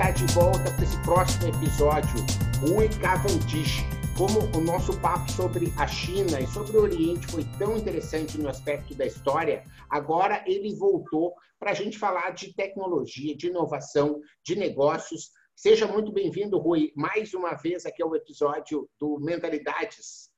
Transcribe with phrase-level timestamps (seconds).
[0.00, 2.24] está de volta para esse próximo episódio,
[2.60, 3.84] Rui Cavendish.
[4.16, 8.48] Como o nosso papo sobre a China e sobre o Oriente foi tão interessante no
[8.48, 14.56] aspecto da história, agora ele voltou para a gente falar de tecnologia, de inovação, de
[14.56, 15.32] negócios.
[15.54, 20.30] Seja muito bem-vindo, Rui, mais uma vez aqui ao episódio do Mentalidades.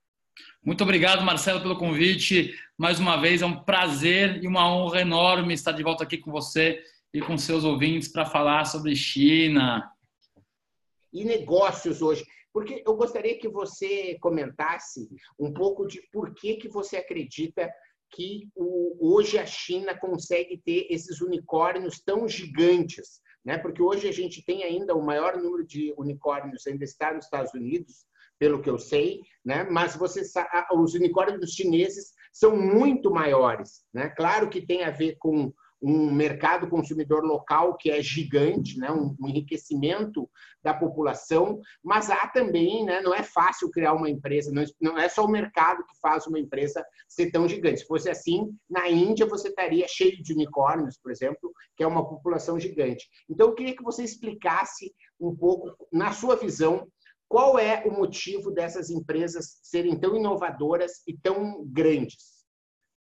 [0.61, 2.53] Muito obrigado, Marcelo, pelo convite.
[2.77, 6.33] Mais uma vez, é um prazer e uma honra enorme estar de volta aqui com
[6.33, 6.83] você
[7.13, 9.91] e com seus ouvintes para falar sobre China.
[11.13, 12.25] E negócios hoje.
[12.53, 17.73] Porque eu gostaria que você comentasse um pouco de por que, que você acredita
[18.11, 23.21] que o, hoje a China consegue ter esses unicórnios tão gigantes.
[23.45, 23.59] Né?
[23.59, 27.53] Porque hoje a gente tem ainda o maior número de unicórnios ainda está nos Estados
[27.55, 28.07] Unidos,
[28.39, 29.65] pelo que eu sei, né?
[29.65, 30.23] mas você
[30.75, 33.85] os unicórnios chineses são muito maiores.
[33.95, 34.09] Né?
[34.11, 35.53] Claro que tem a ver com
[35.83, 38.91] um mercado consumidor local que é gigante, né?
[38.91, 40.31] um, enriquecimento
[40.63, 43.01] da população, mas há também, né?
[43.01, 46.85] não é fácil criar uma empresa, não, é só o mercado que faz uma empresa
[47.09, 47.81] ser tão gigante.
[47.81, 52.09] Se fosse assim, na Índia você estaria cheio de unicórnios, por exemplo, que é uma
[52.09, 53.09] população gigante.
[53.29, 56.87] Então, eu queria que você explicasse um pouco, na sua visão,
[57.29, 62.42] qual é o motivo dessas empresas serem tão inovadoras e tão grandes?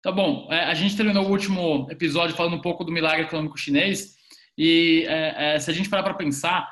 [0.02, 0.48] Tá bom.
[0.50, 4.16] É, a gente terminou o último episódio falando um pouco do milagre econômico chinês
[4.58, 6.68] e é, é, se a gente parar para pensar,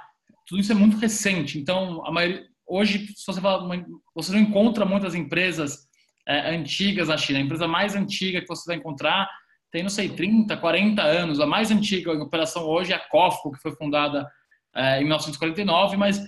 [0.46, 1.56] tudo isso é muito recente.
[1.56, 5.88] Então, maioria, hoje, se você fala, você não encontra muitas empresas
[6.26, 7.38] é, antigas na China.
[7.38, 9.28] A empresa mais antiga que você vai encontrar
[9.70, 11.38] tem, não sei, 30, 40 anos.
[11.38, 14.28] A mais antiga em operação hoje é a Cofco, que foi fundada
[14.74, 16.24] é, em 1949, mas é,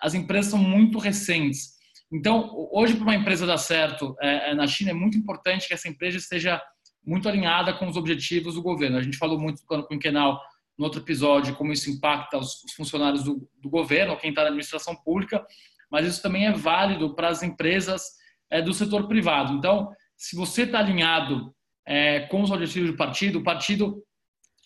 [0.00, 1.77] as empresas são muito recentes.
[2.10, 5.74] Então, hoje, para uma empresa dar certo é, é, na China, é muito importante que
[5.74, 6.60] essa empresa esteja
[7.04, 8.96] muito alinhada com os objetivos do governo.
[8.96, 10.40] A gente falou muito com o Quinquenal
[10.76, 14.94] no outro episódio, como isso impacta os, funcionários do, do governo, quem está na administração
[14.96, 15.44] pública,
[15.90, 18.02] mas isso também é válido para as empresas
[18.50, 19.52] é, do setor privado.
[19.54, 21.54] Então, se você está alinhado
[21.86, 24.02] é, com os objetivos do partido, o partido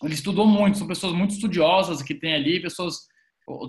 [0.01, 3.07] ele estudou muito, são pessoas muito estudiosas que tem ali, pessoas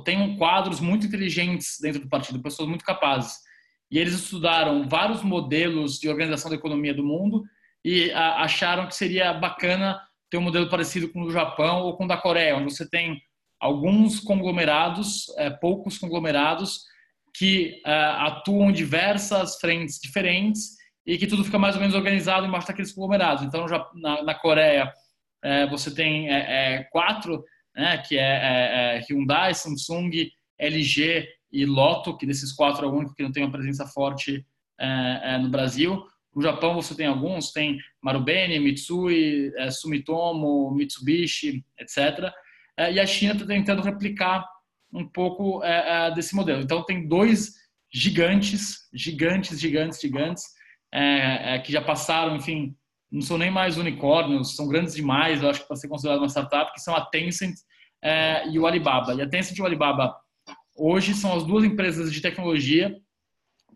[0.05, 3.44] têm quadros muito inteligentes dentro do partido, pessoas muito capazes
[3.95, 7.45] e eles estudaram vários modelos de organização da economia do mundo
[7.85, 12.05] e acharam que seria bacana ter um modelo parecido com o do Japão ou com
[12.05, 13.23] o da Coreia, onde você tem
[13.61, 16.81] alguns conglomerados, é, poucos conglomerados,
[17.37, 20.71] que é, atuam em diversas frentes diferentes
[21.07, 23.45] e que tudo fica mais ou menos organizado embaixo daqueles conglomerados.
[23.45, 24.93] Então, já na, na Coreia,
[25.41, 26.39] é, você tem é,
[26.79, 27.45] é, quatro,
[27.77, 28.23] né, que é,
[28.99, 30.11] é, Hyundai, Samsung,
[30.59, 34.45] LG e Loto, que desses quatro é o único que não tem uma presença forte
[34.79, 36.05] é, é, no Brasil.
[36.35, 42.33] No Japão você tem alguns, tem Marubeni, Mitsui, é, Sumitomo, Mitsubishi, etc.
[42.77, 44.45] É, e a China está tentando replicar
[44.93, 46.61] um pouco é, é, desse modelo.
[46.61, 47.53] Então tem dois
[47.93, 50.45] gigantes, gigantes, gigantes, gigantes,
[51.65, 52.77] que já passaram, enfim,
[53.11, 56.29] não são nem mais unicórnios, são grandes demais, eu acho que para ser considerado uma
[56.29, 57.55] startup, que são a Tencent
[58.53, 59.15] e o Alibaba.
[59.15, 60.17] E a Tencent e o Alibaba
[60.75, 62.97] hoje são as duas empresas de tecnologia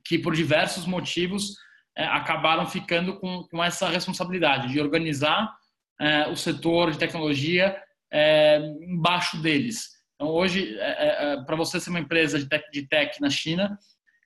[0.05, 1.57] que, por diversos motivos,
[1.97, 5.53] é, acabaram ficando com, com, essa responsabilidade de organizar
[6.01, 7.77] é, o setor de tecnologia
[8.11, 9.99] é, embaixo deles.
[10.15, 13.31] Então, hoje, é, é, é, para você ser uma empresa de tech, de tech na
[13.31, 13.79] China,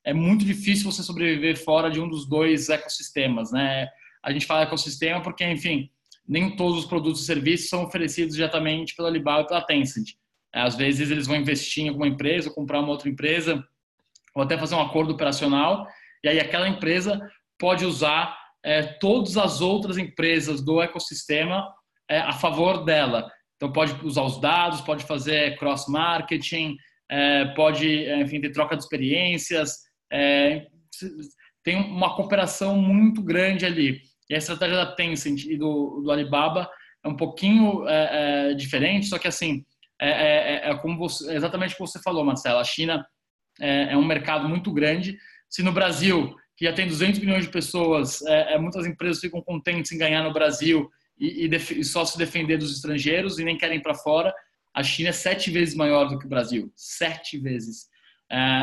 [0.05, 3.53] é muito difícil você sobreviver fora de um dos dois ecossistemas.
[3.53, 3.88] Né?
[4.22, 5.91] A gente fala ecossistema porque, enfim,
[6.27, 10.15] nem todos os produtos e serviços são oferecidos diretamente pela Alibaba e pela Tencent.
[10.55, 13.65] Às vezes eles vão investir em alguma empresa, comprar uma outra empresa,
[14.35, 15.87] ou até fazer um acordo operacional,
[16.23, 17.21] e aí aquela empresa
[17.59, 21.67] pode usar é, todas as outras empresas do ecossistema
[22.09, 23.31] é, a favor dela.
[23.57, 26.77] Então pode usar os dados, pode fazer cross-marketing,
[27.11, 29.79] é, pode, enfim, ter troca de experiências,
[31.62, 34.00] tem uma cooperação muito grande ali.
[34.29, 36.69] E a estratégia da Tencent e do, do Alibaba
[37.05, 37.85] é um pouquinho
[38.56, 39.65] diferente, só que assim,
[40.02, 42.58] é, é, é, é como você, exatamente o que você falou, Marcelo.
[42.58, 43.06] A China
[43.60, 45.16] é, é, um mercado muito grande.
[45.49, 49.93] Se no Brasil, que já tem 200 milhões de pessoas, é, muitas empresas ficam contentes
[49.93, 53.81] em ganhar no Brasil e, e, e só se defender dos estrangeiros e nem querem
[53.81, 54.34] para fora,
[54.75, 56.72] a China é sete vezes maior do que o Brasil.
[56.75, 57.87] Sete vezes.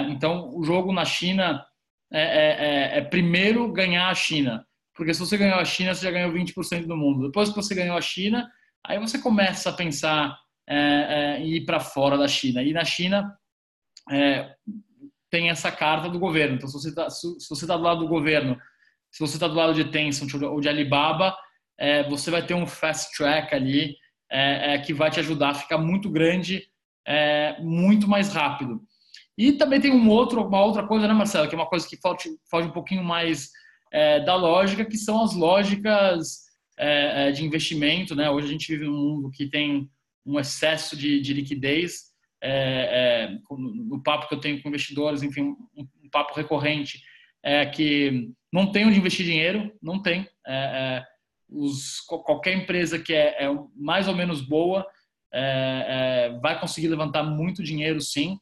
[0.09, 1.63] então, o jogo na China
[2.11, 4.65] é, primeiro ganhar a China.
[4.93, 7.27] Porque se você ganhou a China, você já ganhou 20% do mundo.
[7.27, 8.49] Depois que você ganhou a China,
[8.83, 10.35] aí você começa a pensar
[10.69, 12.61] é, é, ir para fora da China.
[12.61, 13.35] E na China
[14.11, 14.53] é,
[15.29, 16.55] tem essa carta do governo.
[16.55, 18.55] Então, se você está tá do lado do governo,
[19.11, 21.35] se você está do lado de Tencent ou de Alibaba,
[21.77, 23.95] é, você vai ter um fast track ali
[24.31, 26.67] é, é, que vai te ajudar a ficar muito grande
[27.59, 28.83] muito mais rápido.
[29.35, 31.97] E também tem um outro, uma outra coisa, né, Marcelo, que é uma coisa que
[31.97, 33.49] foge, foge um pouquinho mais
[33.91, 36.41] é, da lógica, que são as lógicas
[36.77, 38.13] é, de investimento.
[38.15, 38.29] Né?
[38.29, 39.89] Hoje a gente vive num mundo que tem
[40.29, 42.09] um excesso de, de liquidez.
[42.41, 45.41] É, é, no papo que eu tenho com investidores, enfim,
[45.75, 47.01] um, um papo recorrente,
[47.43, 50.27] é que não tem onde investir dinheiro, não tem.
[50.47, 51.03] É,
[51.49, 54.85] os, qualquer empresa que é, mais ou menos boa
[56.41, 58.39] vai conseguir levantar muito dinheiro, sim.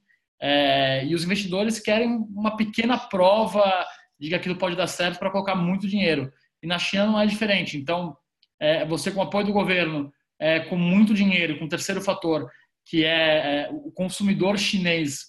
[1.06, 3.86] e os investidores querem uma pequena prova
[4.18, 6.32] de que aquilo pode dar certo para colocar muito dinheiro.
[6.64, 7.78] E na China não é diferente.
[7.78, 8.16] Então,
[8.60, 12.50] é, você com apoio do governo, é, com muito dinheiro, com terceiro fator,
[12.86, 15.20] que é, é, o consumidor chinês,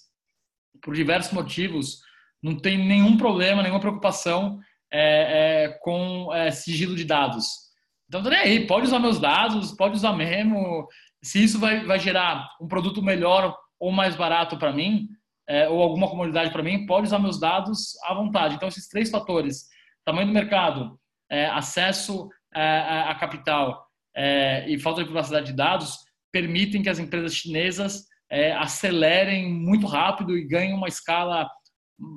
[0.81, 1.99] por diversos motivos,
[2.41, 4.59] não tem nenhum problema, nenhuma preocupação
[4.91, 7.47] é, é, com é, sigilo de dados.
[8.07, 10.87] Então, tá aí, pode usar meus dados, pode usar mesmo.
[11.21, 15.07] Se isso vai, vai gerar um produto melhor ou mais barato para mim,
[15.47, 18.55] é, ou alguma comunidade para mim, pode usar meus dados à vontade.
[18.55, 19.67] Então, esses três fatores,
[20.05, 22.61] tamanho do mercado, é, acesso é,
[23.07, 23.88] a, capital
[24.19, 25.99] é, e falta de privacidade de dados,
[26.29, 31.49] permitem que as empresas chinesas é, acelerem muito rápido e ganhem uma escala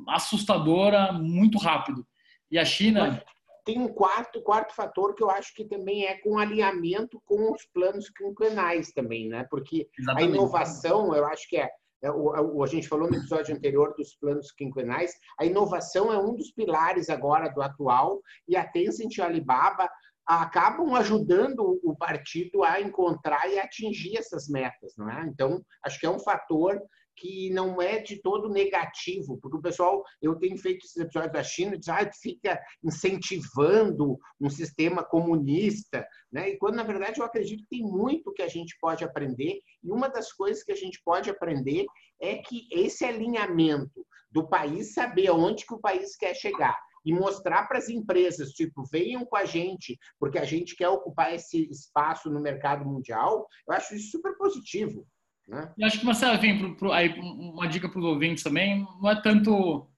[0.09, 2.05] assustadora muito rápido.
[2.51, 3.23] E a China...
[3.65, 7.65] Tem um quarto, quarto fator que eu acho que também é com alinhamento com os
[7.73, 9.47] planos quinquenais também, né?
[9.49, 10.33] Porque Exatamente.
[10.33, 11.71] a inovação, eu acho que é
[12.03, 16.35] é, o, a gente falou no episódio anterior dos planos quinquenais, a inovação é um
[16.35, 19.89] dos pilares agora do atual e a Tencent e a Alibaba
[20.27, 25.27] acabam ajudando o partido a encontrar e atingir essas metas, não é?
[25.27, 26.81] Então, acho que é um fator
[27.17, 31.43] que não é de todo negativo, porque o pessoal, eu tenho feito esses episódios da
[31.43, 36.51] China, diz, ah, fica incentivando um sistema comunista, né?
[36.51, 39.91] E quando na verdade eu acredito que tem muito que a gente pode aprender, e
[39.91, 41.87] uma das coisas que a gente pode aprender
[42.21, 47.67] é que esse alinhamento do país saber aonde que o país quer chegar e mostrar
[47.67, 52.31] para as empresas, tipo, venham com a gente, porque a gente quer ocupar esse espaço
[52.31, 55.07] no mercado mundial, eu acho isso super positivo.
[55.49, 55.73] Né?
[55.79, 59.11] Eu acho que, Marcelo, vem pro, pro, aí, uma dica para os ouvintes também, não
[59.11, 59.89] é tanto...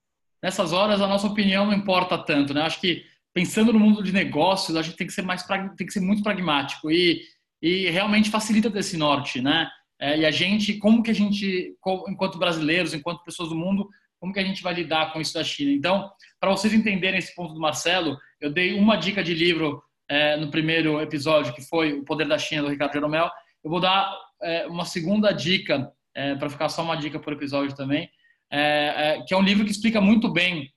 [0.42, 2.60] Nessas horas, a nossa opinião não importa tanto, né?
[2.60, 3.02] Acho que,
[3.32, 6.22] pensando no mundo de negócios, a gente tem que ser mais tem que ser muito
[6.22, 7.22] pragmático e,
[7.62, 9.70] e realmente facilita desse norte, né?
[9.98, 11.74] É, e a gente, como que a gente,
[12.08, 13.88] enquanto brasileiros, enquanto pessoas do mundo,
[14.24, 15.70] como que a gente vai lidar com isso da China?
[15.70, 16.10] Então,
[16.40, 20.50] para vocês entenderem esse ponto do Marcelo, eu dei uma dica de livro é, no
[20.50, 23.28] primeiro episódio, que foi O Poder da China, do Ricardo Jeromel.
[23.62, 24.10] Eu vou dar
[24.42, 28.08] é, uma segunda dica, é, para ficar só uma dica por episódio também,
[28.50, 30.72] é, é, que é um livro que explica muito bem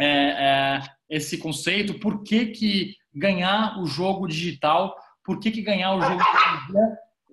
[0.00, 0.80] é,
[1.10, 6.22] esse conceito, por que, que ganhar o jogo digital, por que, que ganhar o jogo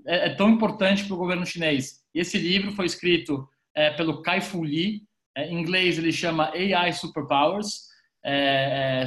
[0.05, 2.01] é, tão importante para o governo chinês.
[2.13, 3.47] Esse livro foi escrito
[3.95, 7.87] pelo Kai-Fu Lee, em inglês ele chama AI Superpowers,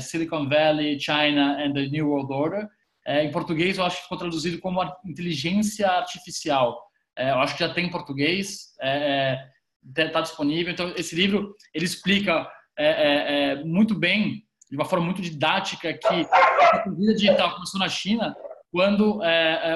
[0.00, 2.68] Silicon Valley, China and the New World Order.
[3.06, 6.80] É, em português, eu acho que ficou traduzido como inteligência artificial.
[7.16, 9.50] É, eu acho que já tem em português, está é,
[9.96, 10.72] é tá disponível.
[10.72, 12.48] Então, esse livro ele explica
[12.78, 16.26] é, é, muito bem, de uma forma muito didática, que
[16.72, 18.36] a corrida digital começou na China
[18.70, 19.20] quando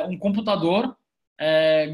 [0.09, 0.97] um computador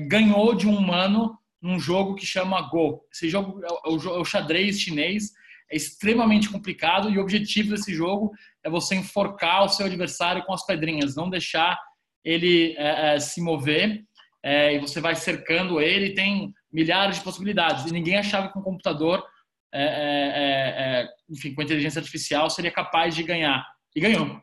[0.07, 3.05] ganhou de um humano num jogo que chama Go.
[3.13, 5.33] Esse jogo é o, xadrez chinês,
[5.71, 8.33] é extremamente complicado e o objetivo desse jogo
[8.65, 11.79] é você enforcar o seu adversário com as pedrinhas, não deixar
[12.25, 14.05] ele é, é, se mover
[14.43, 16.15] é, e você vai cercando ele.
[16.15, 19.25] Tem milhares de possibilidades e ninguém achava que um computador,
[19.73, 23.65] é, é, é, enfim, com inteligência artificial seria capaz de ganhar
[23.95, 24.41] e ganhou.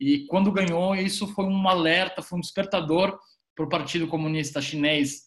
[0.00, 3.18] E quando ganhou, isso foi um alerta, foi um despertador
[3.56, 5.26] para o Partido Comunista Chinês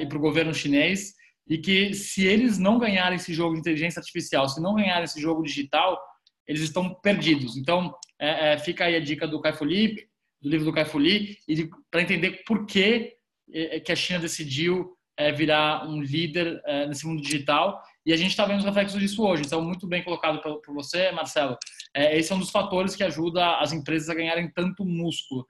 [0.00, 1.14] e para o governo chinês
[1.48, 5.20] e que se eles não ganharem esse jogo de inteligência artificial, se não ganharem esse
[5.20, 6.00] jogo digital,
[6.46, 7.56] eles estão perdidos.
[7.56, 10.08] Então, é, é, fica aí a dica do Kai Fu Lee,
[10.40, 13.12] do livro do Kai Fu Lee, e para entender por que,
[13.52, 17.80] é, que a China decidiu é, virar um líder é, nesse mundo digital.
[18.04, 19.44] E a gente está vendo os reflexos disso hoje.
[19.46, 21.56] Então, muito bem colocado por, você, Marcelo.
[21.94, 25.46] É, esse é um dos fatores que ajuda as empresas a ganharem tanto músculo.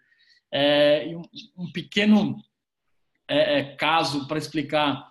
[0.55, 1.73] Um, um,
[3.27, 5.11] pequeno caso para explicar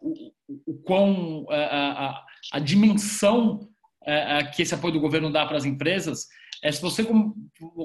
[0.00, 0.32] o,
[0.66, 3.68] o quão a, a dimensão
[4.06, 6.26] é, é, que esse apoio do governo dá para as empresas
[6.62, 7.34] é se você, como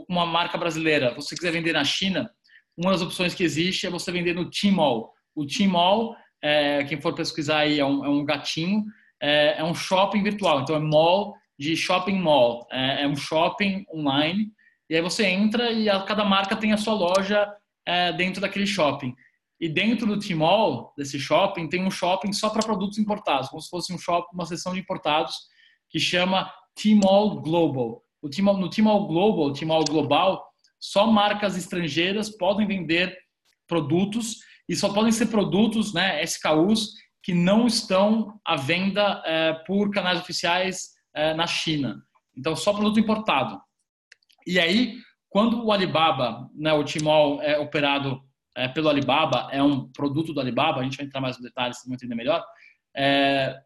[0.08, 2.30] uma marca brasileira, você quiser vender na China,
[2.78, 5.12] uma das opções que existe é você vender no Tmall.
[5.36, 8.86] O Tmall, é, quem for pesquisar aí, é um, é um gatinho,
[9.22, 10.62] é, é, um shopping virtual.
[10.62, 12.68] Então, é mall de shopping mall.
[12.72, 14.52] É, é, um shopping online.
[14.90, 17.52] E aí você entra e a, cada marca tem a sua loja
[17.86, 19.14] é, dentro daquele shopping.
[19.60, 23.70] E dentro do Tmall, desse shopping, tem um shopping só para produtos importados, como se
[23.70, 25.36] fosse um shopping, uma seção de importados
[25.90, 28.04] que chama Tmall Global.
[28.22, 30.44] O Tmall, no Tmall Global, Tmall Global,
[30.80, 33.16] só marcas estrangeiras podem vender
[33.68, 36.90] produtos e só podem ser produtos, né, SKUs,
[37.24, 42.02] que não estão à venda é, por canais oficiais é, na China.
[42.36, 43.62] Então, só produto importado.
[44.48, 44.98] E aí,
[45.32, 48.22] quando o Alibaba, né, o Tmall é operado
[48.54, 51.74] é, pelo Alibaba, é um produto do Alibaba, a gente vai entrar mais no detalhe
[51.74, 52.44] se entender melhor.
[52.94, 53.58] É,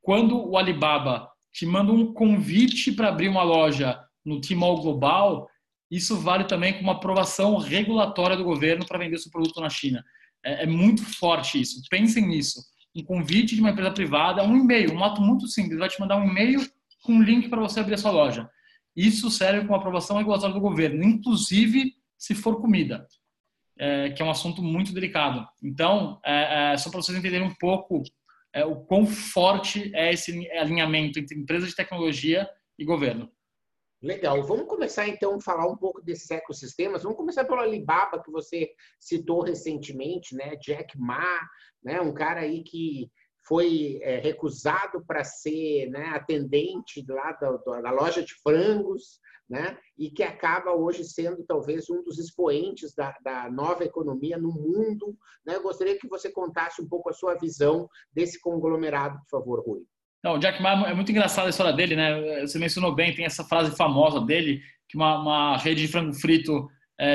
[0.00, 5.50] quando o Alibaba te manda um convite para abrir uma loja no Tmall Global,
[5.90, 10.04] isso vale também como uma aprovação regulatória do governo para vender seu produto na China.
[10.44, 11.82] É, é, muito forte isso.
[11.90, 12.62] Pensem nisso.
[12.94, 16.18] Um convite de uma empresa privada, um e-mail, um ato muito simples, vai te mandar
[16.18, 16.64] um e-mail
[17.02, 18.48] com um link para você abrir a sua loja.
[18.96, 23.06] Isso serve como aprovação regulatória do governo, inclusive se for comida,
[23.78, 25.46] é, que é um assunto muito delicado.
[25.62, 28.02] Então, é, é só para vocês entenderem um pouco
[28.52, 33.30] é, o quão forte é esse alinhamento entre empresas de tecnologia e governo.
[34.02, 34.42] Legal.
[34.42, 37.02] Vamos começar então a falar um pouco desses ecossistemas.
[37.02, 40.56] Vamos começar pelo Alibaba que você citou recentemente, né?
[40.56, 41.38] Jack Ma,
[41.82, 42.00] né?
[42.00, 43.10] Um cara aí que
[43.46, 49.18] foi é, recusado para ser né, atendente lá da, da, loja de frangos,
[49.48, 54.52] né, e que acaba hoje sendo talvez um dos expoentes da, da nova economia no
[54.52, 55.16] mundo.
[55.44, 55.56] Né?
[55.56, 59.82] Eu gostaria que você contasse um pouco a sua visão desse conglomerado, por favor, Rui.
[60.22, 62.42] Não, o Jack Ma é muito engraçado a história dele, né?
[62.42, 66.68] Você mencionou bem, tem essa frase famosa dele, que uma, uma rede de frango frito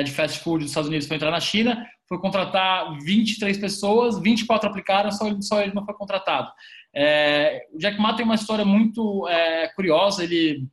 [0.04, 4.68] de fast food dos Estados Unidos foi entrar na China, foi contratar 23 pessoas, 24
[4.68, 6.50] aplicaram, só ele, só ele não foi contratado.
[6.94, 10.66] É, o Jack Ma tem uma história muito é, curiosa, ele,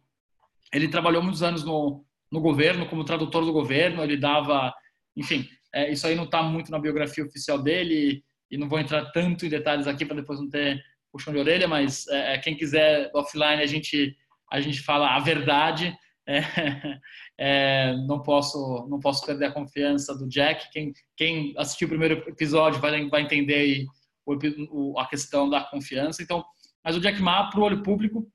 [0.74, 4.74] ele trabalhou muitos anos no, no governo, como tradutor do governo, ele dava,
[5.15, 9.05] enfim, é, isso aí não está muito na biografia oficial dele, e não vou entrar
[9.12, 10.79] tanto em detalhes aqui para depois não ter
[11.12, 14.15] puxão de orelha, mas é, é, quem quiser offline a gente
[14.51, 15.96] a gente fala a verdade.
[16.27, 16.39] É,
[17.38, 20.70] é, não posso não posso perder a confiança do Jack.
[20.72, 23.86] Quem quem assistiu o primeiro episódio vai vai entender
[24.25, 24.38] o,
[24.72, 26.22] o, a questão da confiança.
[26.22, 26.44] Então,
[26.84, 28.28] mas o Jack Ma para o olho público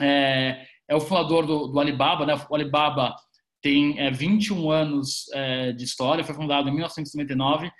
[0.00, 2.34] é, é o fundador do, do, Alibaba, né?
[2.48, 3.14] O Alibaba
[3.62, 7.70] tem é, 21 anos é, de história, foi fundado em 1999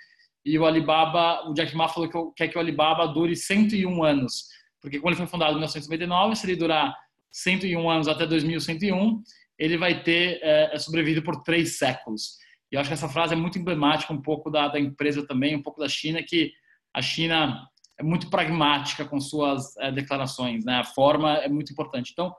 [0.43, 4.45] e o Alibaba, o Jack Ma falou que quer que o Alibaba dure 101 anos,
[4.81, 6.95] porque quando ele foi fundado em 1999, se ele durar
[7.31, 9.21] 101 anos até 2101,
[9.57, 12.37] ele vai ter é, é, sobrevivido por três séculos.
[12.71, 15.55] E eu acho que essa frase é muito emblemática um pouco da, da empresa também,
[15.55, 16.51] um pouco da China, que
[16.93, 17.67] a China
[17.99, 20.79] é muito pragmática com suas é, declarações, né?
[20.79, 22.11] A forma é muito importante.
[22.11, 22.35] Então,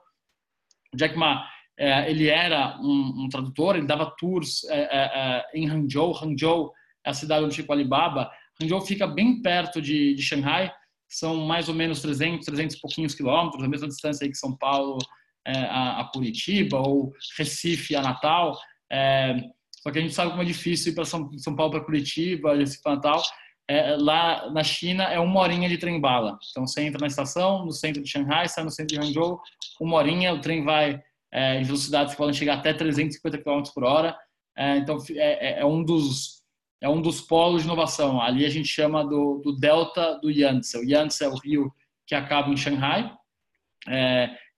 [0.94, 1.44] Jack Ma,
[1.76, 6.16] é, ele era um, um, tradutor, ele dava tours é, é, é em Hangzhou.
[6.22, 6.72] Hangzhou
[7.04, 10.72] a cidade onde fica o Alibaba, Hangzhou fica bem perto de, de Xangai,
[11.08, 14.56] são mais ou menos 300, 300 e pouquinhos quilômetros, a mesma distância aí que São
[14.56, 15.08] Paulo é,
[15.56, 18.58] a, a, Curitiba ou Recife a Natal.
[18.90, 19.36] É,
[19.82, 22.54] só que a gente sabe como é difícil ir para São, São Paulo para Curitiba,
[22.54, 23.22] Recife para Natal.
[23.70, 26.38] É, lá na China é uma horinha de trem bala.
[26.50, 29.40] Então você entra na estação, no centro de Xangai, sai no centro de Hangzhou,
[29.80, 33.84] uma horinha, o trem vai é, em velocidades que podem chegar até 350 km por
[33.84, 34.16] hora.
[34.56, 36.38] É, então é, é, é um dos
[36.80, 38.20] é um dos polos de inovação.
[38.20, 40.78] Ali a gente chama do, do delta do Yangtze.
[40.78, 41.72] O Yangtze é o rio
[42.06, 43.12] que acaba em Shanghai.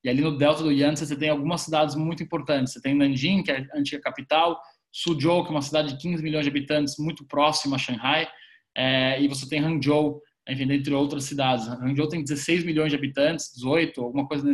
[0.02, 2.73] E ali no delta do Yangtze você tem algumas cidades muito importantes.
[2.73, 4.61] Você tem Nanjing, que é a antiga capital,
[4.92, 8.28] Suzhou, que é uma cidade de 15 milhões de habitantes, muito próxima a Shanghai,
[8.76, 11.69] é, e você tem Hangzhou, enfim, entre outras cidades.
[11.69, 14.50] Hangzhou tem 16 milhões de habitantes, 18, alguma coisa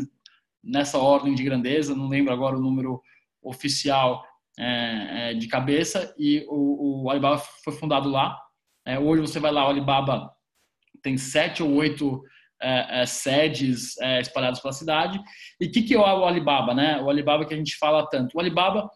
[0.62, 3.00] nessa ordem de grandeza, não lembro agora o número
[3.42, 4.24] oficial,
[4.58, 8.36] é, de cabeça e o, o, Alibaba foi fundado lá.
[8.86, 10.30] É, hoje você vai lá, o Alibaba
[11.02, 12.22] tem sete ou oito
[12.60, 15.20] é, é, sedes é, espalhadas pela cidade.
[15.60, 17.00] E o que, que é o Alibaba, né?
[17.00, 18.36] O Alibaba que a gente fala tanto.
[18.36, 18.90] O Alibaba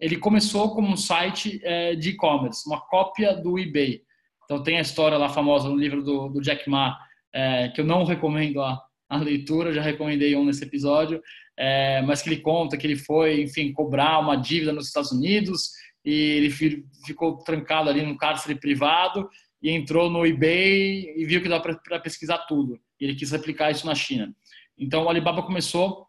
[0.00, 1.62] ele começou como um site
[1.98, 4.02] de e-commerce, uma cópia do eBay.
[4.44, 6.98] Então tem a história lá famosa no livro do, do Jack Ma,
[7.74, 11.22] que eu não recomendo a, a leitura, já recomendei um nesse episódio,
[11.56, 15.70] é, mas que ele conta que ele foi, enfim, cobrar uma dívida nos Estados Unidos
[16.04, 16.50] e ele
[17.06, 19.28] ficou trancado ali num cárcere privado
[19.62, 22.78] e entrou no eBay e viu que dá para pesquisar tudo.
[23.00, 24.34] E ele quis replicar isso na China.
[24.78, 26.06] Então o Alibaba começou,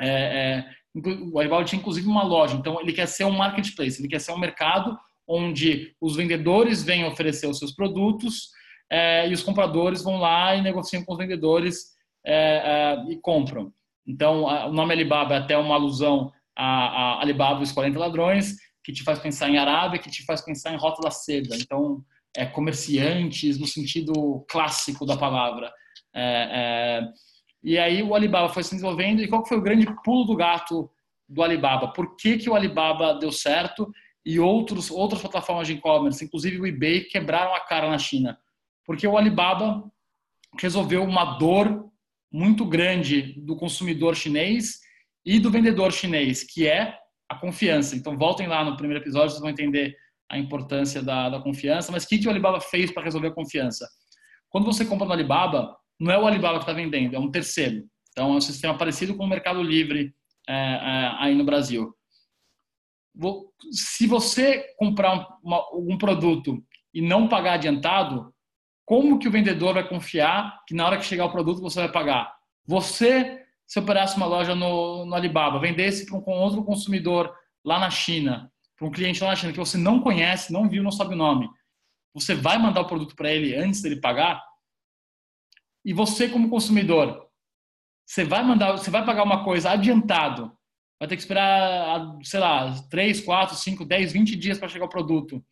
[0.00, 0.64] é, é,
[0.94, 2.56] o Alibaba tinha inclusive uma loja.
[2.56, 7.04] Então ele quer ser um marketplace, ele quer ser um mercado onde os vendedores vêm
[7.04, 8.50] oferecer os seus produtos
[8.90, 11.92] é, e os compradores vão lá e negociam com os vendedores
[12.24, 13.72] é, é, e compram.
[14.06, 17.98] Então, a, o nome Alibaba é até uma alusão a, a Alibaba e os 40
[17.98, 21.56] ladrões, que te faz pensar em Arábia, que te faz pensar em Rota da Seda.
[21.56, 22.04] Então,
[22.36, 25.72] é, comerciantes no sentido clássico da palavra.
[26.14, 27.12] É, é,
[27.62, 30.90] e aí o Alibaba foi se desenvolvendo e qual foi o grande pulo do gato
[31.28, 31.92] do Alibaba?
[31.92, 33.90] Por que, que o Alibaba deu certo
[34.24, 38.38] e outros, outras plataformas de e-commerce, inclusive o eBay, quebraram a cara na China?
[38.84, 39.84] Porque o Alibaba
[40.60, 41.90] resolveu uma dor
[42.30, 44.80] muito grande do consumidor chinês
[45.24, 47.96] e do vendedor chinês, que é a confiança.
[47.96, 49.96] Então, voltem lá no primeiro episódio, vocês vão entender
[50.30, 51.92] a importância da, da confiança.
[51.92, 53.88] Mas o que, que o Alibaba fez para resolver a confiança?
[54.48, 57.84] Quando você compra no Alibaba, não é o Alibaba que está vendendo, é um terceiro.
[58.10, 60.12] Então, é um sistema parecido com o Mercado Livre
[60.48, 61.94] é, é, aí no Brasil.
[63.70, 68.34] Se você comprar um, uma, um produto e não pagar adiantado,
[68.84, 71.92] como que o vendedor vai confiar que na hora que chegar o produto você vai
[71.92, 72.34] pagar?
[72.66, 77.32] Você, se operasse uma loja no, no Alibaba, vendesse para um outro consumidor
[77.64, 80.82] lá na China, para um cliente lá na China que você não conhece, não viu,
[80.82, 81.48] não sabe o nome,
[82.12, 84.42] você vai mandar o produto para ele antes dele pagar?
[85.84, 87.28] E você, como consumidor,
[88.06, 90.52] você vai mandar, você vai pagar uma coisa adiantado,
[90.98, 94.90] vai ter que esperar, sei lá, 3, 4, 5, 10, 20 dias para chegar o
[94.90, 95.44] produto,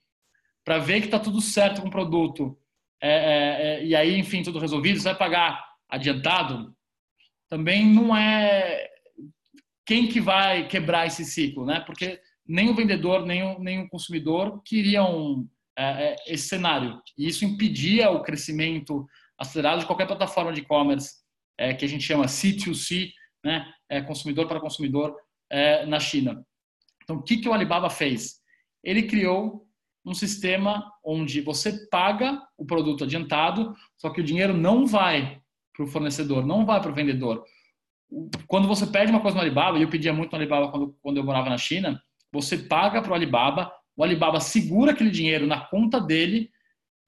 [0.64, 2.56] para ver que está tudo certo com o produto
[3.02, 6.74] é, é, é, e aí, enfim, tudo resolvido, você vai pagar adiantado,
[7.48, 8.88] também não é
[9.86, 11.80] quem que vai quebrar esse ciclo, né?
[11.80, 17.00] Porque nem o vendedor, nem o, nem o consumidor queriam é, é, esse cenário.
[17.16, 19.06] E isso impedia o crescimento
[19.40, 21.14] acelerado de qualquer plataforma de e-commerce
[21.58, 23.10] é, que a gente chama C2C,
[23.44, 23.72] né?
[24.06, 25.16] consumidor para consumidor
[25.88, 26.46] na China.
[27.02, 28.40] Então, o que, que o Alibaba fez?
[28.84, 29.66] Ele criou
[30.04, 35.40] um sistema onde você paga o produto adiantado, só que o dinheiro não vai
[35.74, 37.44] para o fornecedor, não vai para o vendedor.
[38.46, 41.16] Quando você pede uma coisa no Alibaba, e eu pedia muito no Alibaba quando, quando
[41.16, 42.00] eu morava na China,
[42.32, 46.50] você paga para o Alibaba, o Alibaba segura aquele dinheiro na conta dele.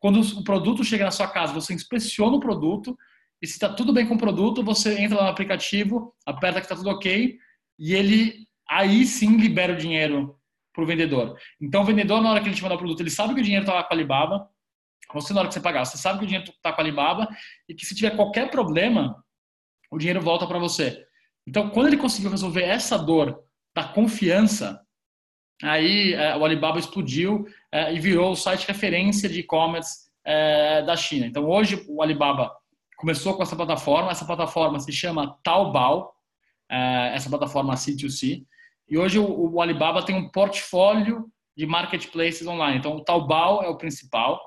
[0.03, 2.99] Quando o produto chega na sua casa, você inspeciona o produto
[3.41, 6.67] e se está tudo bem com o produto, você entra lá no aplicativo, aperta que
[6.67, 7.39] está tudo ok
[7.79, 10.37] e ele aí sim libera o dinheiro
[10.75, 11.39] para o vendedor.
[11.61, 13.45] Então, o vendedor, na hora que ele te mandar o produto, ele sabe que o
[13.45, 14.51] dinheiro está lá com a Alibaba.
[15.15, 17.29] Você, na hora que você pagar, você sabe que o dinheiro está com a Alibaba
[17.69, 19.25] e que se tiver qualquer problema,
[19.89, 21.07] o dinheiro volta para você.
[21.47, 23.41] Então, quando ele conseguiu resolver essa dor
[23.73, 24.85] da confiança,
[25.63, 31.27] aí é, o Alibaba explodiu e virou o site referência de e-commerce é, da China.
[31.27, 32.53] Então, hoje, o Alibaba
[32.97, 34.11] começou com essa plataforma.
[34.11, 36.13] Essa plataforma se chama Taobao,
[36.71, 38.45] é, essa plataforma C2C.
[38.89, 42.79] E hoje o, o Alibaba tem um portfólio de marketplaces online.
[42.79, 44.41] Então, o Taobao é o principal.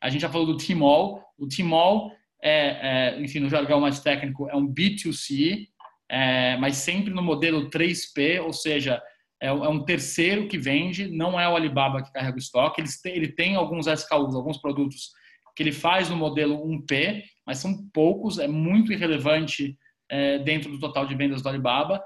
[0.00, 1.22] A gente já falou do Tmall.
[1.38, 2.10] O Tmall
[2.42, 5.68] é, é enfim, no jargão mais técnico, é um B2C,
[6.08, 9.00] é, mas sempre no modelo 3P, ou seja,
[9.40, 12.80] é, é, um terceiro que vende, não é o Alibaba que carrega o estoque.
[12.80, 15.12] Ele tem, ele tem alguns SKUs, alguns produtos
[15.56, 19.76] que ele faz no modelo 1P, mas são poucos, é muito irrelevante
[20.08, 22.02] é, dentro do total de vendas do Alibaba.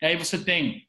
[0.00, 0.86] E aí você tem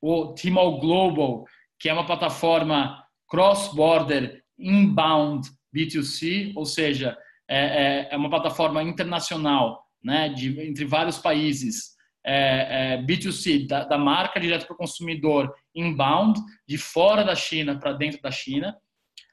[0.00, 1.44] o Tmall Global,
[1.78, 7.16] que é uma plataforma cross-border inbound B2C, ou seja,
[7.48, 13.84] é, é, é uma plataforma internacional, né, de, entre vários países, é, é B2C, da,
[13.84, 18.76] da, marca direto para o consumidor inbound, de fora da China para dentro da China.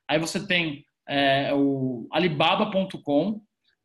[0.08, 3.42] Aí você tem é, o Alibaba.com,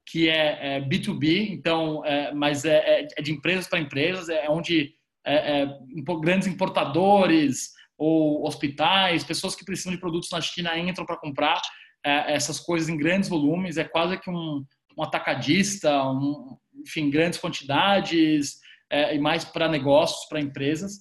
[0.07, 5.63] que é, B2B, então, é, mas é, é, de empresas para empresas, é onde é,
[5.63, 5.79] é,
[6.21, 11.61] grandes importadores ou hospitais, pessoas que precisam de produtos na China entram para comprar
[12.05, 14.65] é, essas coisas em grandes volumes, é quase que um,
[14.97, 18.57] um atacadista, um, enfim, grandes quantidades
[18.93, 21.01] é, e mais para negócios, para empresas.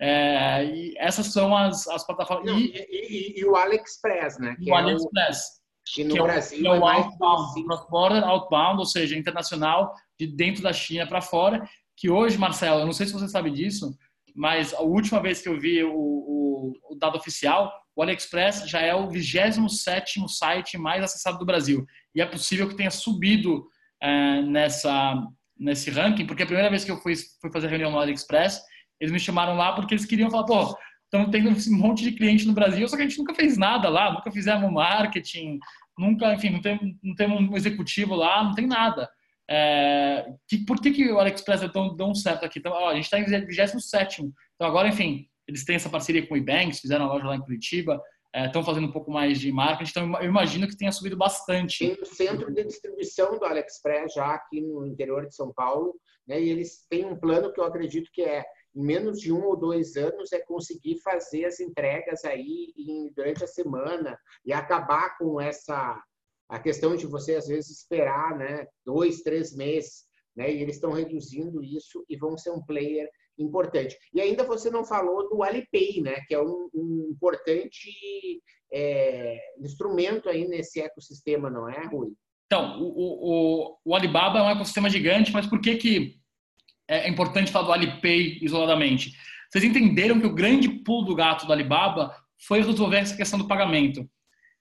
[0.00, 2.46] É, e essas são as, as plataformas.
[2.46, 4.56] Não, e, e, e, o AliExpress, né?
[4.58, 5.38] Que o é AliExpress.
[5.38, 9.94] O, que no que Brasil é o, é o outbound, cross-border outbound, ou seja, internacional,
[10.18, 11.68] de dentro da China para fora
[12.00, 13.94] que hoje, Marcelo, eu não sei se você sabe disso,
[14.34, 18.80] mas a última vez que eu vi o, o, o dado oficial, o AliExpress já
[18.80, 21.84] é o 27 site mais acessado do Brasil.
[22.14, 23.66] E é possível que tenha subido
[24.02, 25.14] é, nessa,
[25.60, 28.62] nesse ranking, porque a primeira vez que eu fui, fui fazer reunião no AliExpress,
[28.98, 32.46] eles me chamaram lá porque eles queriam falar, pô, estamos tendo um monte de cliente
[32.46, 35.58] no Brasil, só que a gente nunca fez nada lá, nunca fizemos marketing,
[35.98, 39.08] nunca, enfim, não tem, não tem um executivo lá, não tem nada.
[39.48, 42.58] É, que, por que, que o AliExpress é tão, tão certo aqui?
[42.58, 44.22] Então, ó, a gente está em 27.
[44.54, 47.40] Então, agora, enfim, eles têm essa parceria com o Ebanks, fizeram a loja lá em
[47.40, 48.00] Curitiba,
[48.34, 51.78] estão é, fazendo um pouco mais de marketing, então eu imagino que tenha subido bastante.
[51.78, 55.94] Tem um centro de distribuição do AliExpress já aqui no interior de São Paulo,
[56.26, 56.40] né?
[56.40, 59.56] e eles têm um plano que eu acredito que é em menos de um ou
[59.56, 65.40] dois anos é conseguir fazer as entregas aí em, durante a semana e acabar com
[65.40, 66.00] essa
[66.48, 70.04] a questão de você às vezes esperar, né, dois, três meses,
[70.36, 70.52] né?
[70.52, 73.96] E eles estão reduzindo isso e vão ser um player importante.
[74.12, 76.20] E ainda você não falou do Alipay, né?
[76.26, 77.90] Que é um, um importante
[78.72, 82.12] é, instrumento aí nesse ecossistema, não é, Rui?
[82.46, 86.20] Então, o, o, o Alibaba é um ecossistema gigante, mas por que que
[86.90, 89.16] é importante falar do Alipay isoladamente.
[89.48, 92.14] Vocês entenderam que o grande pulo do gato do Alibaba
[92.46, 94.08] foi resolver essa questão do pagamento.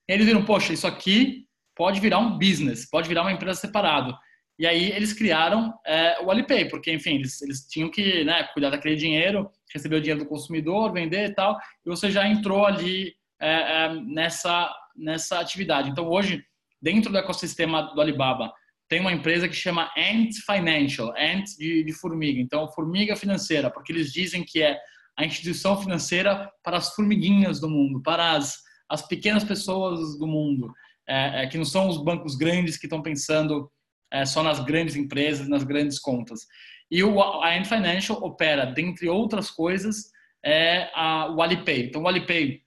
[0.07, 4.15] Eles viram, poxa, isso aqui pode virar um business, pode virar uma empresa separado.
[4.59, 8.69] E aí eles criaram é, o Alipay, porque, enfim, eles, eles tinham que né, cuidar
[8.69, 13.15] daquele dinheiro, receber o dinheiro do consumidor, vender e tal, e você já entrou ali
[13.39, 15.89] é, é, nessa, nessa atividade.
[15.89, 16.43] Então, hoje,
[16.81, 18.51] dentro do ecossistema do Alibaba,
[18.89, 23.93] tem uma empresa que chama Ant Financial, Ant de, de, formiga, então formiga financeira, porque
[23.93, 24.77] eles dizem que é
[25.15, 28.57] a instituição financeira para as formiguinhas do mundo, para as,
[28.89, 30.73] as pequenas pessoas do mundo,
[31.07, 33.71] é, é, que não são os bancos grandes que estão pensando
[34.11, 36.41] é, só nas grandes empresas, nas grandes contas.
[36.91, 40.11] E o, a Ant Financial opera, dentre outras coisas,
[40.43, 41.83] é a, o Alipay.
[41.83, 42.61] Então, o Alipay,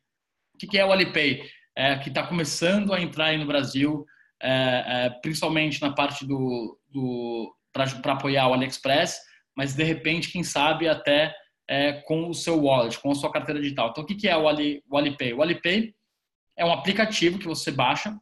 [0.55, 1.43] o que, que é o Alipay?
[1.77, 4.05] É, que está começando a entrar aí no Brasil,
[4.41, 9.19] é, é, principalmente na parte do, do para apoiar o AliExpress,
[9.57, 11.35] mas de repente, quem sabe até
[11.69, 13.89] é, com o seu wallet, com a sua carteira digital.
[13.91, 15.33] Então, o que, que é o, Ali, o Alipay?
[15.33, 15.95] O Alipay
[16.57, 18.15] é um aplicativo que você baixa,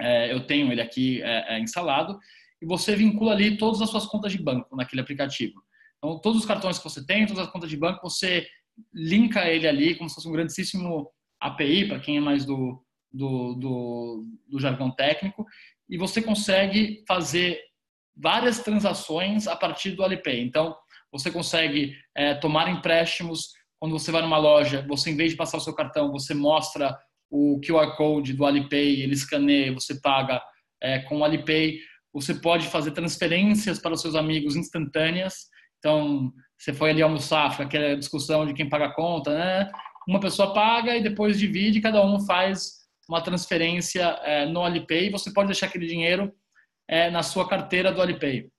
[0.00, 2.18] é, eu tenho ele aqui é, instalado,
[2.60, 5.62] e você vincula ali todas as suas contas de banco naquele aplicativo.
[5.98, 8.46] Então, todos os cartões que você tem, todas as contas de banco, você
[8.94, 13.54] linka ele ali como se fosse um grandíssimo API, para quem é mais do, do,
[13.54, 15.46] do, do jargão técnico,
[15.88, 17.60] e você consegue fazer
[18.16, 20.40] várias transações a partir do Alipay.
[20.40, 20.76] Então,
[21.10, 25.56] você consegue é, tomar empréstimos quando você vai numa loja, você em vez de passar
[25.56, 26.96] o seu cartão, você mostra
[27.30, 30.42] o QR Code do Alipay, ele escaneia, você paga
[30.82, 31.78] é, com o Alipay.
[32.12, 35.48] Você pode fazer transferências para os seus amigos instantâneas.
[35.78, 39.70] Então, você foi ali almoçar, aquela discussão de quem paga a conta, né?
[40.06, 45.32] Uma pessoa paga e depois divide, cada um faz uma transferência é, no Alipay, você
[45.32, 46.32] pode deixar aquele dinheiro
[46.88, 48.50] é, na sua carteira do Alipay.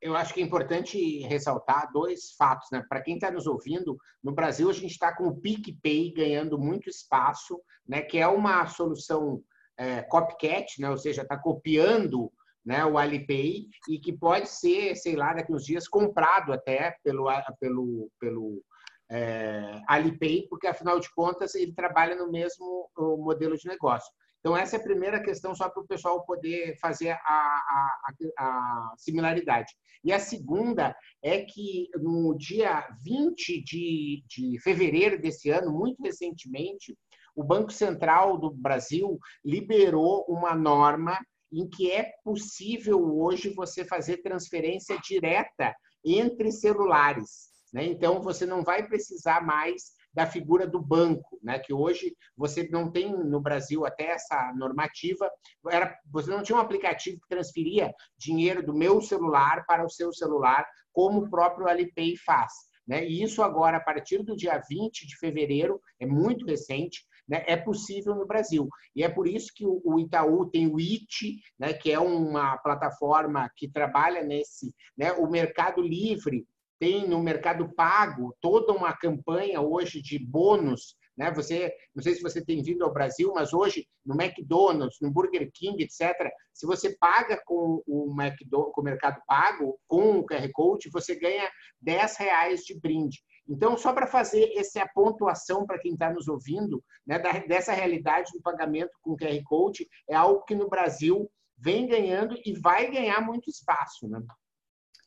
[0.00, 2.68] Eu acho que é importante ressaltar dois fatos.
[2.72, 2.82] Né?
[2.88, 6.88] Para quem está nos ouvindo, no Brasil a gente está com o PicPay ganhando muito
[6.88, 8.00] espaço, né?
[8.00, 9.42] que é uma solução
[9.78, 10.88] é, copycat, né?
[10.88, 12.32] ou seja, está copiando
[12.64, 17.28] né, o Alipay e que pode ser, sei lá, daqui uns dias comprado até pelo,
[17.58, 18.62] pelo, pelo
[19.10, 24.10] é, Alipay, porque afinal de contas ele trabalha no mesmo modelo de negócio.
[24.40, 28.94] Então, essa é a primeira questão, só para o pessoal poder fazer a, a, a,
[28.96, 29.70] similaridade.
[30.02, 36.96] E a segunda é que no dia 20 de, de fevereiro desse ano, muito recentemente,
[37.36, 41.18] o Banco Central do Brasil liberou uma norma
[41.52, 47.50] em que é possível hoje você fazer transferência direta entre celulares.
[47.72, 47.84] Né?
[47.84, 51.58] Então, você não vai precisar mais da figura do banco, né?
[51.58, 55.30] que hoje você não tem no Brasil até essa normativa,
[55.68, 60.12] era, você não tinha um aplicativo que transferia dinheiro do meu celular para o seu
[60.12, 62.52] celular, como o próprio Alipay faz.
[62.86, 63.06] Né?
[63.06, 67.44] E isso agora, a partir do dia 20 de fevereiro, é muito recente, né?
[67.46, 68.68] é possível no Brasil.
[68.94, 71.72] E é por isso que o Itaú tem o IT, né?
[71.72, 75.12] que é uma plataforma que trabalha nesse, né?
[75.12, 76.44] o Mercado Livre
[76.80, 80.96] tem no mercado pago toda uma campanha hoje de bônus.
[81.16, 81.30] Né?
[81.32, 85.50] Você, não sei se você tem vindo ao Brasil, mas hoje no McDonald's, no Burger
[85.52, 86.14] King, etc.,
[86.54, 91.14] se você paga com o, McDonald's, com o mercado pago, com o QR Code, você
[91.14, 91.48] ganha
[91.82, 93.18] 10 reais de brinde.
[93.48, 98.40] Então, só para fazer essa pontuação para quem está nos ouvindo, né, dessa realidade do
[98.40, 103.50] pagamento com QR Code, é algo que no Brasil vem ganhando e vai ganhar muito
[103.50, 104.08] espaço.
[104.08, 104.20] Né?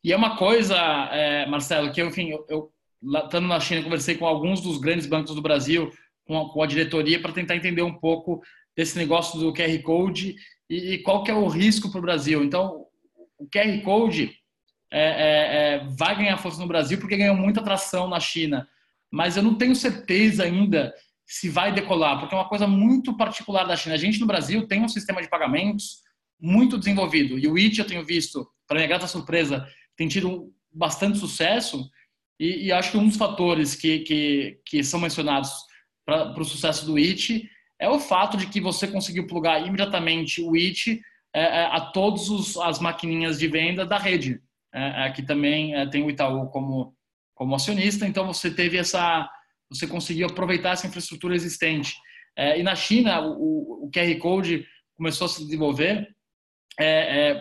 [0.04, 0.76] E é uma coisa,
[1.12, 2.74] é, Marcelo, que enfim, eu, eu
[3.24, 5.92] estando na China, conversei com alguns dos grandes bancos do Brasil,
[6.26, 8.42] com a, com a diretoria, para tentar entender um pouco
[8.76, 10.36] desse negócio do QR Code
[10.70, 12.44] e, e qual que é o risco para o Brasil.
[12.44, 12.86] Então,
[13.38, 14.38] o QR Code
[14.96, 18.68] é, é, é, vai ganhar força no Brasil porque ganhou muita atração na China,
[19.12, 20.94] mas eu não tenho certeza ainda
[21.26, 23.96] se vai decolar, porque é uma coisa muito particular da China.
[23.96, 26.04] A gente no Brasil tem um sistema de pagamentos
[26.40, 31.18] muito desenvolvido e o IT eu tenho visto, para minha grata surpresa, tem tido bastante
[31.18, 31.90] sucesso
[32.40, 35.52] e, e acho que um dos fatores que, que, que são mencionados
[36.06, 40.56] para o sucesso do IT é o fato de que você conseguiu plugar imediatamente o
[40.56, 41.02] IT
[41.34, 44.40] é, é, a todas as maquininhas de venda da rede.
[44.74, 46.96] É, que também tem o Itaú como,
[47.36, 49.30] como acionista, então você teve essa,
[49.70, 51.96] você conseguiu aproveitar essa infraestrutura existente.
[52.58, 56.08] e na China, o, o QR Code começou a se desenvolver,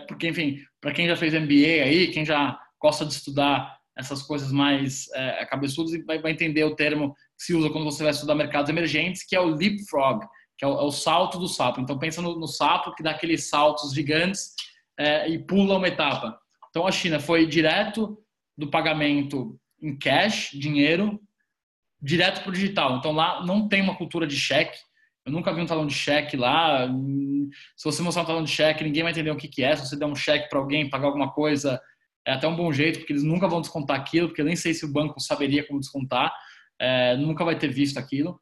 [0.07, 4.51] porque, enfim, para quem já fez MBA aí, quem já gosta de estudar essas coisas
[4.51, 8.35] mais é, cabeçudas vai, vai entender o termo que se usa quando você vai estudar
[8.35, 10.25] mercados emergentes, que é o leapfrog,
[10.57, 11.79] que é o, é o salto do sapo.
[11.79, 14.53] Então pensa no, no, sapo que dá aqueles saltos gigantes
[14.97, 16.37] é, e pula uma etapa.
[16.73, 18.17] Então a China foi direto
[18.57, 21.21] do pagamento em cash, dinheiro,
[22.01, 22.97] direto para o digital.
[22.97, 24.79] Então lá não tem uma cultura de cheque.
[25.23, 26.87] Eu nunca vi um talão de cheque lá.
[27.77, 29.75] Se você mostrar um talão de cheque, ninguém vai entender o que, que é.
[29.75, 31.79] Se você der um cheque para alguém pagar alguma coisa,
[32.25, 34.73] é até um bom jeito, porque eles nunca vão descontar aquilo, porque eu nem sei
[34.73, 36.33] se o banco saberia como descontar,
[36.79, 38.41] é, nunca vai ter visto aquilo.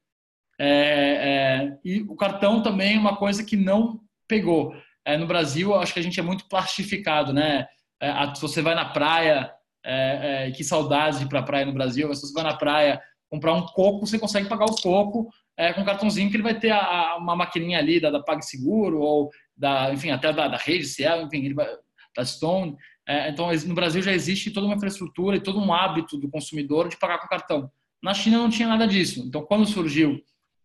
[0.58, 4.74] É, é, e o cartão também é uma coisa que não pegou.
[5.04, 7.68] É, no Brasil, acho que a gente é muito plastificado, né?
[8.02, 9.52] É, se você vai na praia,
[9.84, 13.02] é, que saudades de ir para a praia no Brasil, se você vai na praia
[13.30, 15.30] comprar um coco, você consegue pagar o coco
[15.76, 19.00] com um cartãozinho que ele vai ter a, a, uma maquininha ali da, da PagSeguro
[19.00, 21.68] ou da, enfim, até da, da rede Ciel, enfim, ele vai,
[22.16, 22.76] da Stone.
[23.08, 26.88] É, então, no Brasil já existe toda uma infraestrutura e todo um hábito do consumidor
[26.90, 27.72] de pagar com cartão.
[28.02, 29.24] Na China não tinha nada disso.
[29.26, 30.20] Então, quando surgiu,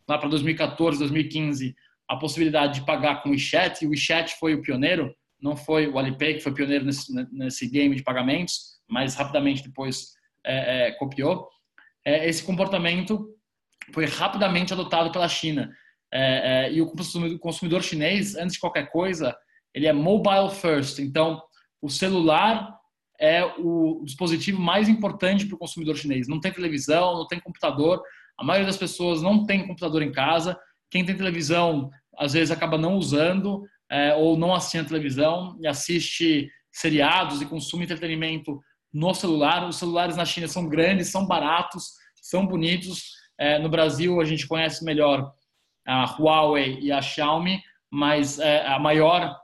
[0.09, 1.75] lá para 2014, 2015,
[2.09, 5.99] a possibilidade de pagar com WeChat, e o WeChat foi o pioneiro, não foi o
[5.99, 10.13] Alipay que foi pioneiro nesse, nesse game de pagamentos, mas rapidamente depois
[10.45, 11.49] é, é, copiou.
[12.05, 13.29] É, esse comportamento
[13.93, 15.71] foi rapidamente adotado pela China.
[16.13, 16.91] É, é, e o
[17.39, 19.37] consumidor chinês, antes de qualquer coisa,
[19.75, 20.99] ele é mobile first.
[20.99, 21.43] Então,
[21.83, 22.75] o celular
[23.21, 26.29] é o dispositivo mais importante para o consumidor chinês.
[26.29, 28.03] Não tem televisão, não tem computador.
[28.39, 30.59] A maioria das pessoas não tem computador em casa.
[30.91, 36.51] Quem tem televisão, às vezes, acaba não usando é, ou não assiste televisão e assiste
[36.71, 38.61] seriados e consome entretenimento
[38.93, 39.67] no celular.
[39.67, 43.15] Os celulares na China são grandes, são baratos, são bonitos.
[43.39, 45.33] É, no Brasil, a gente conhece melhor
[45.87, 49.37] a Huawei e a Xiaomi, mas é, a maior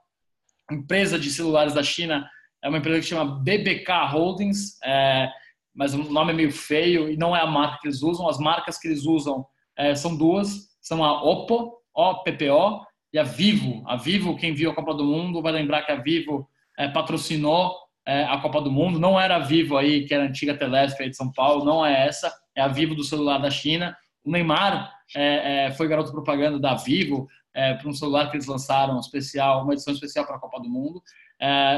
[0.70, 2.28] empresa de celulares da China
[2.62, 5.28] é uma empresa que chama BBK Holdings, é,
[5.74, 8.28] mas o nome é meio feio e não é a marca que eles usam.
[8.28, 13.82] As marcas que eles usam é, são duas, são a Oppo, OPPO, e a Vivo.
[13.86, 16.48] A Vivo, quem viu a Copa do Mundo, vai lembrar que a Vivo
[16.78, 18.98] é, patrocinou é, a Copa do Mundo.
[18.98, 22.06] Não era a Vivo aí, que era a antiga Telesp de São Paulo, não é
[22.06, 22.32] essa.
[22.56, 23.96] É a Vivo do celular da China.
[24.24, 29.64] O Neymar é, foi garoto propaganda da Vivo para um celular que eles lançaram especial,
[29.64, 31.02] uma edição especial para a Copa do Mundo.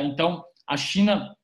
[0.04, 1.34] Então, a China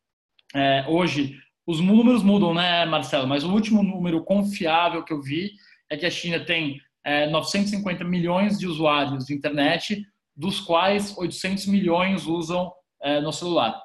[0.86, 3.26] hoje, os números mudam, né, Marcelo?
[3.26, 5.50] Mas o último número confiável que eu vi
[5.88, 10.04] é que a China tem 950 milhões de usuários de internet,
[10.36, 12.72] dos quais 800 milhões usam
[13.22, 13.80] no celular.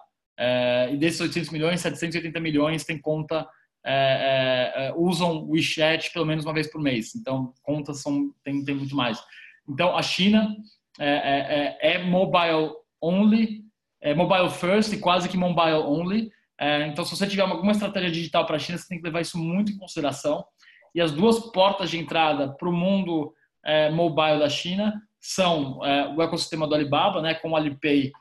[0.91, 3.47] e desses 800 milhões, 780 milhões têm conta
[3.86, 7.15] é, é, usam o WeChat pelo menos uma vez por mês.
[7.15, 9.21] Então, contas são, tem, tem muito mais.
[9.69, 10.56] Então, a China
[10.99, 13.63] é, é, é, é mobile only,
[14.01, 16.32] é mobile first e quase que mobile only.
[16.60, 19.21] É, então, se você tiver alguma estratégia digital para a China, você tem que levar
[19.21, 20.43] isso muito em consideração.
[20.95, 23.34] E as duas portas de entrada para o mundo
[23.65, 28.12] é, mobile da China são é, o ecossistema do Alibaba, né, com o Alipay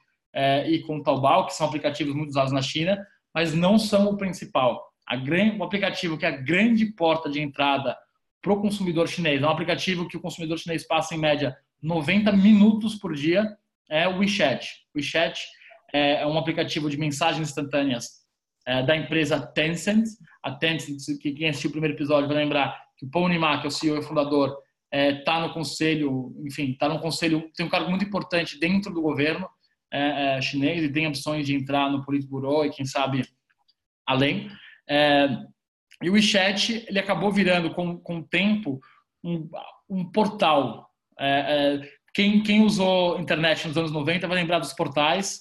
[0.67, 2.99] e com o Taobao, que são aplicativos muito usados na China,
[3.33, 4.85] mas não são o principal.
[5.07, 7.97] A grande, o aplicativo que é a grande porta de entrada
[8.43, 9.41] para o consumidor chinês.
[9.41, 13.57] É um aplicativo que o consumidor chinês passa em média 90 minutos por dia.
[13.89, 14.69] É o WeChat.
[14.93, 15.41] O WeChat
[15.93, 18.24] é, é um aplicativo de mensagens instantâneas
[18.67, 20.05] é, da empresa Tencent.
[20.43, 23.67] A Tencent, que quem assistiu o primeiro episódio vai lembrar que o Pony Ma, que
[23.67, 24.57] é o CEO e fundador,
[24.93, 29.03] está é, no conselho, enfim, está no conselho, tem um cargo muito importante dentro do
[29.03, 29.49] governo
[29.93, 33.23] é, chinês e tem opções de entrar no Politburo e quem sabe
[34.07, 34.49] além.
[36.03, 38.81] E o WeChat ele acabou virando com, com o tempo
[39.23, 39.49] um,
[39.89, 40.89] um portal.
[42.13, 45.41] Quem, quem usou internet nos anos 90 vai lembrar dos portais.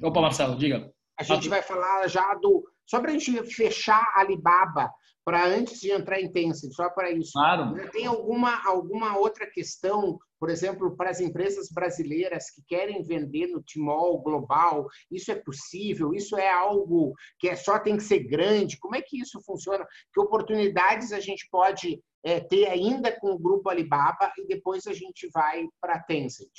[0.00, 0.93] Opa, Marcelo, diga.
[1.18, 2.64] A gente vai falar já do.
[2.86, 4.90] Só para a gente fechar a Alibaba,
[5.24, 7.32] para antes de entrar em Tencent, só para isso.
[7.32, 7.74] Claro.
[7.90, 13.62] Tem alguma, alguma outra questão, por exemplo, para as empresas brasileiras que querem vender no
[13.62, 16.12] Timol global, isso é possível?
[16.12, 18.78] Isso é algo que é só tem que ser grande?
[18.78, 19.86] Como é que isso funciona?
[20.12, 24.92] Que oportunidades a gente pode é, ter ainda com o grupo Alibaba e depois a
[24.92, 26.52] gente vai para a Tencent?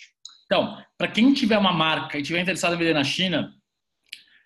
[0.46, 3.52] Então, para quem tiver uma marca e tiver interessado em vender na China,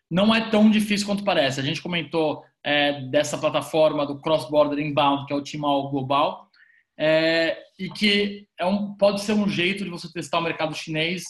[0.09, 1.59] não é tão difícil quanto parece.
[1.59, 6.49] A gente comentou é, dessa plataforma do Cross Border Inbound, que é o Tmall Global,
[6.97, 11.23] é, e que é um, pode ser um jeito de você testar o mercado chinês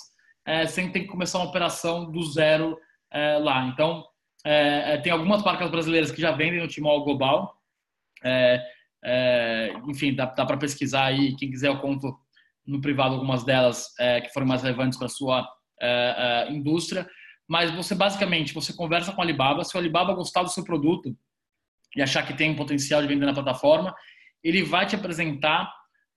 [0.46, 2.78] é, sem ter que começar uma operação do zero
[3.12, 3.65] é, lá.
[3.68, 4.04] Então,
[4.46, 7.56] é, tem algumas marcas brasileiras que já vendem no Tmall global.
[8.24, 8.63] É,
[9.04, 11.36] é, enfim, dá, dá para pesquisar aí.
[11.36, 12.18] Quem quiser, eu conto
[12.65, 15.48] no privado algumas delas é, que foram mais relevantes para a sua
[15.82, 17.08] é, é, indústria.
[17.50, 19.64] Mas você basicamente você conversa com o Alibaba.
[19.64, 21.18] Se o Alibaba gostar do seu produto
[21.96, 23.96] e achar que tem potencial de vender na plataforma,
[24.44, 25.74] ele vai te apresentar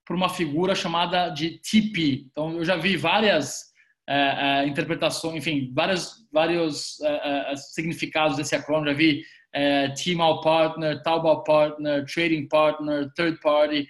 [0.06, 2.26] por uma figura chamada de TP.
[2.30, 3.72] Então, eu já vi várias
[4.06, 8.88] é, é, interpretações, enfim, vários, vários é, significados desse acrônimo.
[8.88, 9.22] Já vi
[9.54, 13.88] é, Tmall Partner, Taobao Partner, Trading Partner, Third Party,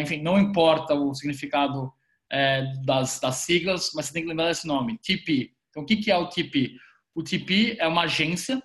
[0.00, 1.92] enfim, não importa o significado
[2.84, 5.52] das, das, siglas, mas você tem que lembrar desse nome, TP.
[5.70, 6.76] Então, o que, é o TP?
[7.14, 8.62] O TP é uma agência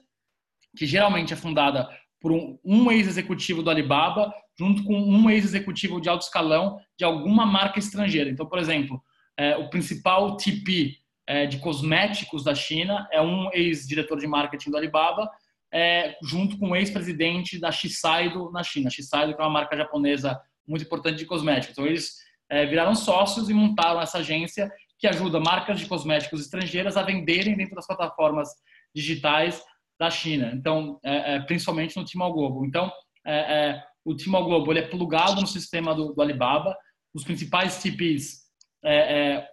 [0.75, 1.87] que geralmente é fundada
[2.19, 7.45] por um, um ex-executivo do Alibaba junto com um ex-executivo de alto escalão de alguma
[7.45, 8.29] marca estrangeira.
[8.29, 9.01] Então, por exemplo,
[9.37, 14.77] é, o principal TP é, de cosméticos da China é um ex-diretor de marketing do
[14.77, 15.29] Alibaba
[15.73, 18.89] é, junto com o ex-presidente da Shiseido na China.
[18.89, 21.73] Shiseido que é uma marca japonesa muito importante de cosméticos.
[21.73, 22.15] Então, eles
[22.49, 24.71] é, viraram sócios e montaram essa agência
[25.05, 28.49] que ajuda marcas de cosméticos estrangeiras a venderem dentro das plataformas
[28.93, 29.63] digitais
[29.99, 30.51] da China.
[30.55, 32.65] Então, é, é, principalmente no Tmall Globo.
[32.65, 32.91] Então,
[33.23, 36.75] é, é, o Tmall Globo ele é plugado no sistema do, do Alibaba.
[37.13, 38.45] Os principais TPs,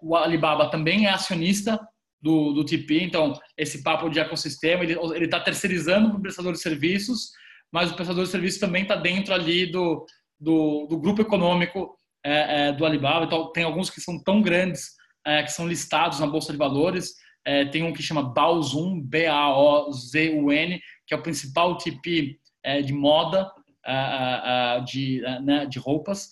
[0.03, 1.79] o Alibaba também é acionista
[2.21, 6.61] do, do TP, então esse papo de ecossistema, ele está terceirizando para o prestador de
[6.61, 7.31] serviços,
[7.71, 10.05] mas o prestador de serviços também está dentro ali do,
[10.41, 13.27] do, do grupo econômico é, é, do Alibaba.
[13.27, 17.15] Então, tem alguns que são tão grandes é, que são listados na Bolsa de Valores.
[17.45, 23.51] É, tem um que chama Baozun, B-A-O-Z-U-N, que é o principal TP é, de moda,
[23.85, 26.31] é, de, né, de roupas,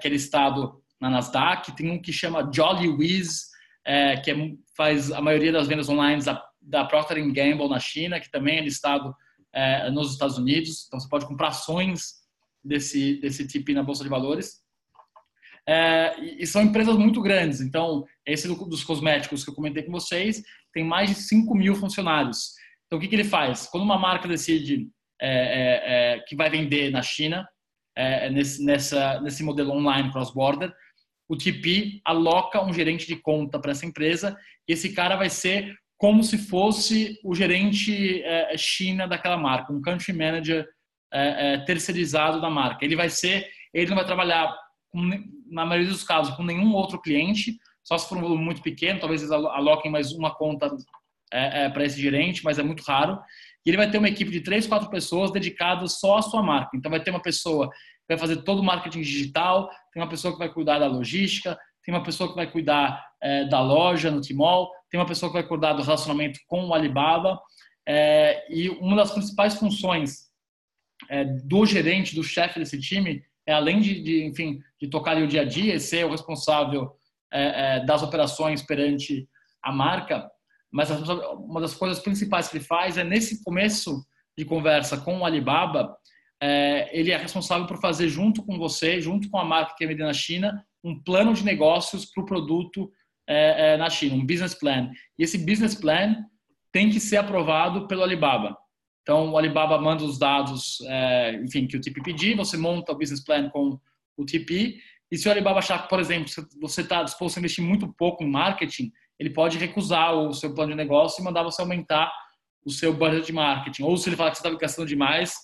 [0.00, 1.72] que é listado na Nasdaq.
[1.72, 3.46] Tem um que chama Jolly Whiz,
[3.84, 4.34] é, que é,
[4.76, 8.62] faz a maioria das vendas online da, da Procter Gamble na China, que também é
[8.62, 9.14] listado
[9.52, 10.84] é, nos Estados Unidos.
[10.86, 12.16] Então, você pode comprar ações
[12.62, 14.60] desse, desse tipo na Bolsa de Valores.
[15.68, 17.60] É, e, são empresas muito grandes.
[17.60, 21.74] Então, esse do, dos cosméticos que eu comentei com vocês tem mais de 5 mil
[21.74, 22.52] funcionários.
[22.86, 23.66] Então, o que, que ele faz?
[23.66, 24.88] Quando uma marca decide
[25.20, 27.48] é, é, é que vai vender na China,
[28.30, 30.72] nesse, nessa, nesse modelo online cross-border,
[31.28, 34.36] o TP aloca um gerente de conta para essa empresa
[34.68, 39.72] e esse cara vai ser como se fosse o gerente é, é, China daquela marca,
[39.72, 40.68] um country manager
[41.12, 42.84] é, é, terceirizado da marca.
[42.84, 44.54] Ele vai ser, ele não vai trabalhar
[45.50, 49.00] na maioria dos casos com nenhum outro cliente, só se for um volume muito pequeno,
[49.00, 50.74] talvez eles aloquem mais uma conta
[51.32, 53.20] é, é, para esse gerente, mas é muito raro.
[53.64, 56.76] E ele vai ter uma equipe de três, quatro pessoas dedicadas só à sua marca.
[56.76, 57.70] Então vai ter uma pessoa
[58.08, 61.94] vai fazer todo o marketing digital, tem uma pessoa que vai cuidar da logística, tem
[61.94, 65.46] uma pessoa que vai cuidar é, da loja no Timol, tem uma pessoa que vai
[65.46, 67.40] cuidar do relacionamento com o Alibaba.
[67.88, 70.26] É, e uma das principais funções
[71.08, 75.26] é, do gerente, do chefe desse time, é além de, de, enfim, de tocar o
[75.26, 76.92] dia a dia, ser o responsável
[77.32, 79.28] é, é, das operações perante
[79.62, 80.28] a marca,
[80.70, 84.04] mas uma das coisas principais que ele faz é nesse começo
[84.36, 85.96] de conversa com o Alibaba,
[86.42, 89.86] é, ele é responsável por fazer junto com você, junto com a marca que é
[89.86, 92.90] vendida na China, um plano de negócios para o produto
[93.28, 94.90] é, na China, um business plan.
[95.18, 96.16] E esse business plan
[96.70, 98.56] tem que ser aprovado pelo Alibaba.
[99.06, 102.98] Então, o Alibaba manda os dados, é, enfim, que o TP pedir, você monta o
[102.98, 103.78] business plan com
[104.16, 106.28] o TP, e se o Alibaba achar que, por exemplo,
[106.60, 110.72] você está disposto a investir muito pouco em marketing, ele pode recusar o seu plano
[110.72, 112.12] de negócio e mandar você aumentar
[112.64, 113.84] o seu budget de marketing.
[113.84, 115.36] Ou se ele falar que você está gastando demais,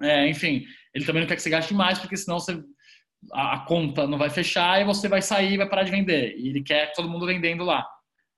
[0.00, 0.64] é, enfim,
[0.94, 2.58] ele também não quer que você gaste mais, porque senão você,
[3.30, 6.34] a, a, conta não vai fechar e você vai sair e vai parar de vender.
[6.38, 7.86] E ele quer todo mundo vendendo lá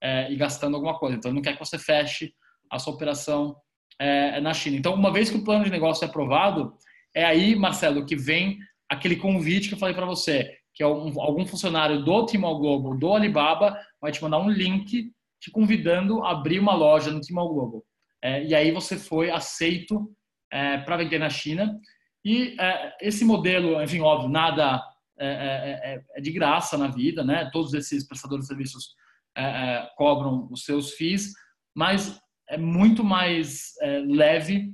[0.01, 1.17] é, e gastando alguma coisa.
[1.17, 2.35] Então, ele não quer que você feche
[2.69, 3.55] a sua operação
[4.03, 4.77] é, na China.
[4.77, 6.75] Então, uma vez que o plano de negócio é aprovado,
[7.15, 11.21] é aí, Marcelo, que vem aquele convite que eu falei para você, que é um,
[11.21, 16.33] algum funcionário do Tmall Global, do Alibaba, vai te mandar um link te convidando a
[16.33, 17.85] abrir uma loja no Tmall Global.
[18.21, 20.11] É, e aí você foi aceito
[20.51, 21.79] é, para vender na China.
[22.25, 24.83] E é, esse modelo, enfim, óbvio, nada
[25.19, 27.51] é, é, é, é de graça na vida, né?
[27.53, 28.95] Todos esses prestadores de serviços
[29.37, 31.33] é, cobram os seus FIIs,
[31.75, 32.22] mas
[32.53, 33.73] é muito mais
[34.07, 34.73] leve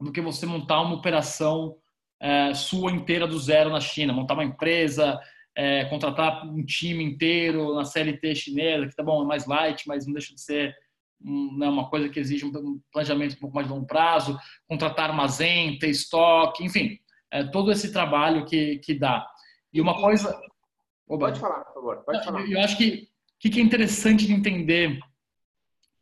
[0.00, 1.76] do que você montar uma operação
[2.54, 5.18] sua inteira do zero na China, montar uma empresa,
[5.88, 10.12] contratar um time inteiro na CLT chinesa, que tá bom, é mais light, mas não
[10.12, 10.74] deixa de ser
[11.20, 14.38] né, uma coisa que exige um planejamento um pouco mais de longo prazo,
[14.68, 16.98] contratar armazém, ter estoque, enfim,
[17.30, 19.26] é, todo esse trabalho que, que dá.
[19.72, 20.38] E uma coisa.
[21.06, 21.26] Oba.
[21.26, 22.04] Pode falar, por favor.
[22.04, 22.48] Pode falar.
[22.48, 23.08] Eu acho que
[23.44, 24.98] o que é interessante de entender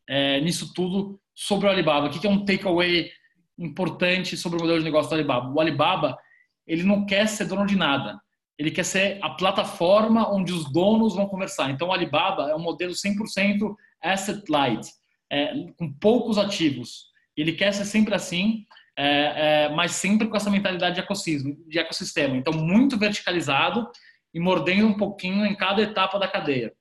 [0.08, 2.06] é, nisso tudo sobre o Alibaba?
[2.06, 3.10] O que é um takeaway
[3.58, 5.52] importante sobre o modelo de negócio do Alibaba?
[5.52, 6.18] O Alibaba,
[6.66, 8.20] ele não quer ser dono de nada.
[8.58, 11.70] Ele quer ser a plataforma onde os donos vão conversar.
[11.70, 14.88] Então, o Alibaba é um modelo 100% asset light,
[15.30, 17.06] é, com poucos ativos.
[17.36, 18.64] Ele quer ser sempre assim,
[18.96, 22.36] é, é, mas sempre com essa mentalidade de ecossistema, de ecossistema.
[22.36, 23.86] Então, muito verticalizado
[24.32, 26.74] e mordendo um pouquinho em cada etapa da cadeia.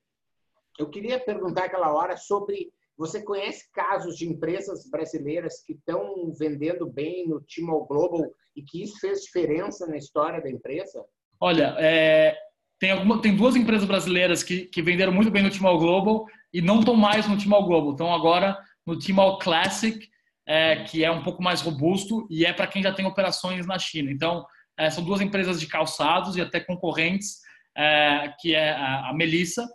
[0.77, 6.87] Eu queria perguntar aquela hora sobre você conhece casos de empresas brasileiras que estão vendendo
[6.87, 8.25] bem no Tmall Global
[8.55, 11.03] e que isso fez diferença na história da empresa?
[11.39, 12.37] Olha, é,
[12.79, 16.61] tem, alguma, tem duas empresas brasileiras que, que venderam muito bem no Tmall Global e
[16.61, 20.07] não estão mais no Tmall Global, estão agora no Tmall Classic,
[20.47, 23.79] é, que é um pouco mais robusto e é para quem já tem operações na
[23.79, 24.11] China.
[24.11, 24.45] Então,
[24.77, 27.39] é, são duas empresas de calçados e até concorrentes,
[27.75, 29.67] é, que é a, Melissa,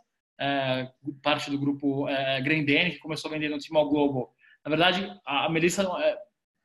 [1.23, 4.33] parte do grupo é, Grendene, que começou a vender no Tmall Global.
[4.65, 6.17] Na verdade, a, a Melissa, é,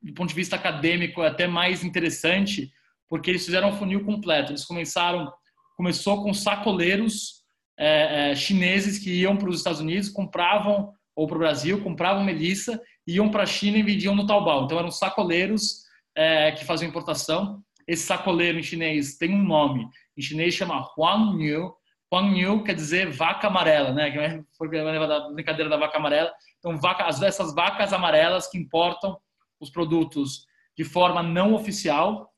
[0.02, 2.72] do ponto de vista acadêmico, é até mais interessante,
[3.10, 4.52] porque eles fizeram um funil completo.
[4.52, 5.32] Eles começaram,
[5.76, 7.44] começou com sacoleiros
[7.78, 12.24] é, é, chineses que iam para os Estados Unidos, compravam ou para o Brasil, compravam
[12.24, 14.66] melissa, iam para a China e vendiam no Taobao.
[14.66, 15.84] Então eram sacoleiros
[16.16, 17.62] é, que faziam importação.
[17.88, 19.88] Esse sacoleiro em chinês tem um nome.
[20.18, 21.74] Em chinês chama Huang Niu.
[22.12, 24.12] Huang Niu quer dizer vaca amarela, né?
[24.12, 26.32] Que é a brincadeira da vaca amarela.
[26.60, 29.18] Então vaca, essas vacas amarelas que importam
[29.60, 30.46] os produtos
[30.78, 32.30] de forma não oficial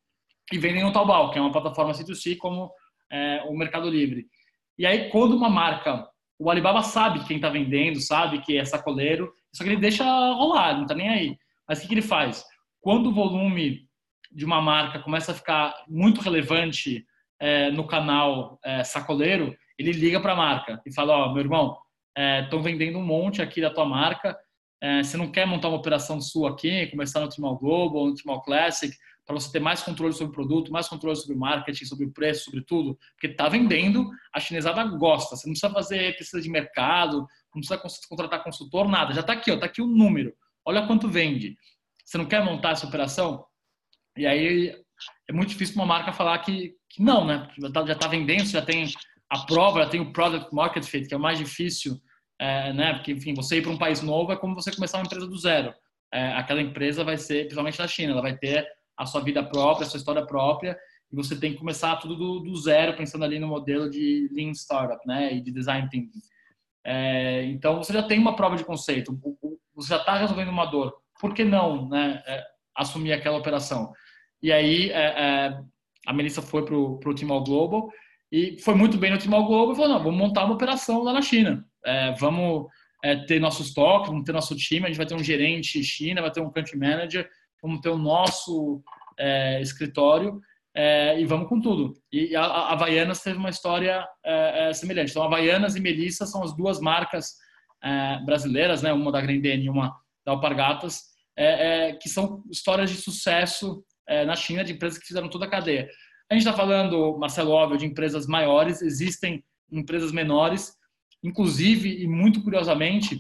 [0.52, 2.72] e vendem no Taobao, que é uma plataforma C2C como
[3.12, 4.28] é, o Mercado Livre.
[4.78, 6.08] E aí, quando uma marca,
[6.40, 10.76] o Alibaba sabe quem está vendendo, sabe que é sacoleiro, só que ele deixa rolar,
[10.76, 11.38] não está nem aí.
[11.68, 12.46] Mas o que, que ele faz?
[12.80, 13.88] Quando o volume
[14.32, 17.06] de uma marca começa a ficar muito relevante
[17.40, 21.44] é, no canal é, sacoleiro, ele liga para a marca e fala: Ó, oh, meu
[21.44, 21.78] irmão,
[22.44, 24.38] estão é, vendendo um monte aqui da tua marca.
[24.82, 28.42] É, você não quer montar uma operação sua aqui, começar no Timal Global, no Timal
[28.44, 32.06] Classic, para você ter mais controle sobre o produto, mais controle sobre o marketing, sobre
[32.06, 35.36] o preço, sobre tudo, porque está vendendo, a chinesada gosta.
[35.36, 39.14] Você não precisa fazer pesquisa de mercado, não precisa contratar consultor, nada.
[39.14, 40.34] Já está aqui, está aqui o número.
[40.64, 41.58] Olha quanto vende.
[42.06, 43.46] Você não quer montar essa operação?
[44.16, 44.74] E aí
[45.30, 47.48] é muito difícil uma marca falar que, que não, né?
[47.60, 48.88] Já está tá vendendo, já tem
[49.30, 52.00] a prova, já tem o product market fit, que é o mais difícil,
[52.40, 52.94] é, né?
[52.94, 55.38] Porque, enfim, você ir para um país novo é como você começar uma empresa do
[55.38, 55.74] zero.
[56.14, 58.66] É, aquela empresa vai ser, principalmente na China, ela vai ter
[58.98, 60.78] a sua vida própria, a sua história própria,
[61.12, 64.52] e você tem que começar tudo do, do zero, pensando ali no modelo de Lean
[64.52, 66.20] Startup, né, e de Design Thinking.
[66.86, 69.18] É, então, você já tem uma prova de conceito,
[69.76, 70.94] você já está resolvendo uma dor.
[71.20, 72.44] Por que não né, é,
[72.76, 73.92] assumir aquela operação?
[74.42, 75.60] E aí, é, é
[76.08, 77.90] a Melissa foi para o Timor Global
[78.32, 81.14] e foi muito bem no Timor Global e falou, não, vamos montar uma operação lá
[81.14, 81.66] na China.
[81.86, 82.68] É, vamos
[83.04, 86.22] é, ter nosso estoque, vamos ter nosso time, a gente vai ter um gerente China,
[86.22, 87.30] vai ter um country manager,
[87.62, 88.82] vamos ter o nosso
[89.18, 90.40] é, escritório
[90.74, 91.94] é, e vamos com tudo.
[92.12, 95.12] E a, a Havaianas teve uma história é, é semelhante.
[95.12, 97.36] Então, Havaianas e Melissa são as duas marcas
[97.84, 98.94] é, brasileiras, né?
[98.94, 101.02] uma da Grendene e uma da Alpargatas,
[101.36, 103.84] é, que são histórias de sucesso
[104.26, 105.90] na China, de empresas que fizeram toda a cadeia.
[106.30, 110.74] A gente está falando, Marcelo, óbvio, de empresas maiores, existem empresas menores,
[111.24, 113.18] inclusive, e muito curiosamente,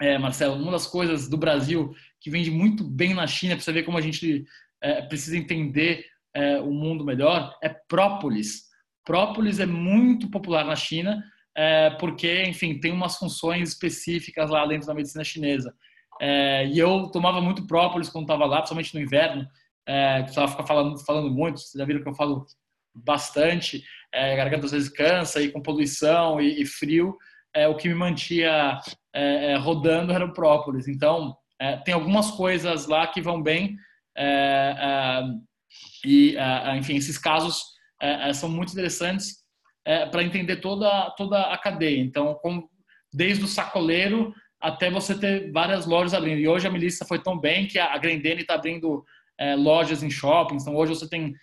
[0.00, 3.72] é, Marcelo, uma das coisas do Brasil que vende muito bem na China, para você
[3.72, 4.44] ver como a gente
[4.80, 8.64] é, precisa entender é, o mundo melhor, é própolis.
[9.04, 11.22] Própolis é muito popular na China,
[11.54, 15.74] é, porque, enfim, tem umas funções específicas lá dentro da medicina chinesa.
[16.20, 19.46] É, e eu tomava muito própolis quando estava lá, principalmente no inverno,
[19.86, 22.46] é, precisava ficar falando, falando muito, vocês já viram que eu falo
[22.94, 27.16] bastante, é, a garganta às vezes cansa, e com poluição e, e frio,
[27.54, 28.78] é, o que me mantia
[29.14, 30.88] é, é, rodando era o própolis.
[30.88, 33.76] Então, é, tem algumas coisas lá que vão bem
[34.16, 35.22] é,
[36.04, 36.36] e,
[36.76, 37.62] enfim, esses casos
[38.34, 39.36] são muito interessantes
[40.10, 42.00] para entender toda, toda a cadeia.
[42.00, 42.68] Então, com,
[43.12, 46.38] desde o sacoleiro até você ter várias lojas abrindo.
[46.38, 49.04] E hoje a Melissa foi tão bem que a Grendene está abrindo
[49.58, 50.62] lojas em shoppings.
[50.62, 51.34] Então, hoje você tem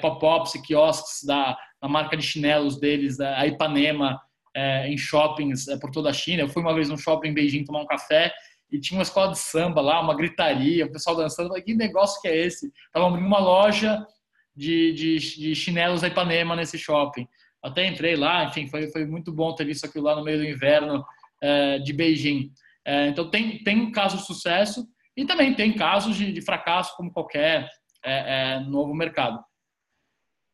[0.00, 4.20] pop-ups e quiosques da, da marca de chinelos deles, a Ipanema,
[4.54, 6.42] é, em shoppings é, por toda a China.
[6.42, 8.32] Eu fui uma vez num shopping em Beijing tomar um café
[8.70, 11.48] e tinha uma escola de samba lá, uma gritaria, o pessoal dançando.
[11.48, 12.72] Falei, que negócio que é esse?
[12.86, 14.04] Estavam abrindo uma loja
[14.54, 17.26] de, de, de chinelos da Ipanema nesse shopping.
[17.62, 20.44] Até entrei lá, enfim, foi, foi muito bom ter visto aquilo lá no meio do
[20.44, 21.04] inverno
[21.42, 22.50] é, de Beijing.
[22.84, 24.86] É, então, tem, tem casos de sucesso
[25.16, 27.68] e também tem casos de, de fracasso, como qualquer
[28.04, 29.42] é, é novo mercado.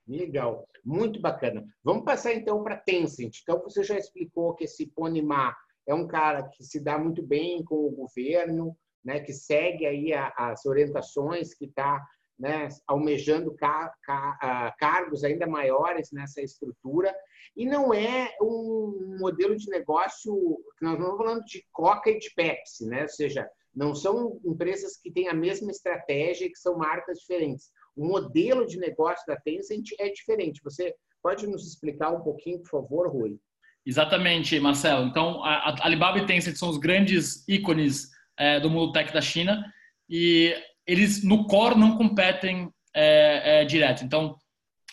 [0.06, 1.64] Legal, muito bacana.
[1.84, 3.38] Vamos passar então para Tencent.
[3.42, 5.54] Então você já explicou que esse Pony Ma
[5.86, 10.12] é um cara que se dá muito bem com o governo, né, que segue aí
[10.12, 12.04] a, as orientações, que está
[12.38, 17.14] né, almejando car car cargos ainda maiores nessa estrutura.
[17.56, 20.32] E não é um modelo de negócio,
[20.80, 23.02] nós não estamos falando de Coca e de Pepsi, né?
[23.02, 27.70] ou seja, não são empresas que têm a mesma estratégia e que são marcas diferentes.
[27.96, 30.60] O modelo de negócio da Tencent é diferente.
[30.62, 33.38] Você pode nos explicar um pouquinho, por favor, Rui?
[33.84, 35.06] Exatamente, Marcelo.
[35.06, 39.64] Então, a Alibaba e Tencent são os grandes ícones é, do mundo tech da China
[40.08, 40.54] e
[40.86, 44.04] eles no core não competem é, é, direto.
[44.04, 44.36] Então,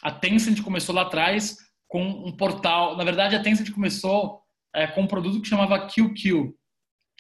[0.01, 1.57] a Tencent começou lá atrás
[1.87, 2.95] com um portal.
[2.95, 4.41] Na verdade, a Tencent começou
[4.73, 6.53] é, com um produto que chamava QQ.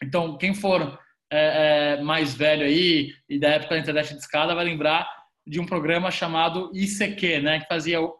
[0.03, 0.99] Então, quem for
[1.31, 5.07] é, é, mais velho aí e da época da internet de escada vai lembrar
[5.45, 8.17] de um programa chamado ICQ, né, que fazia o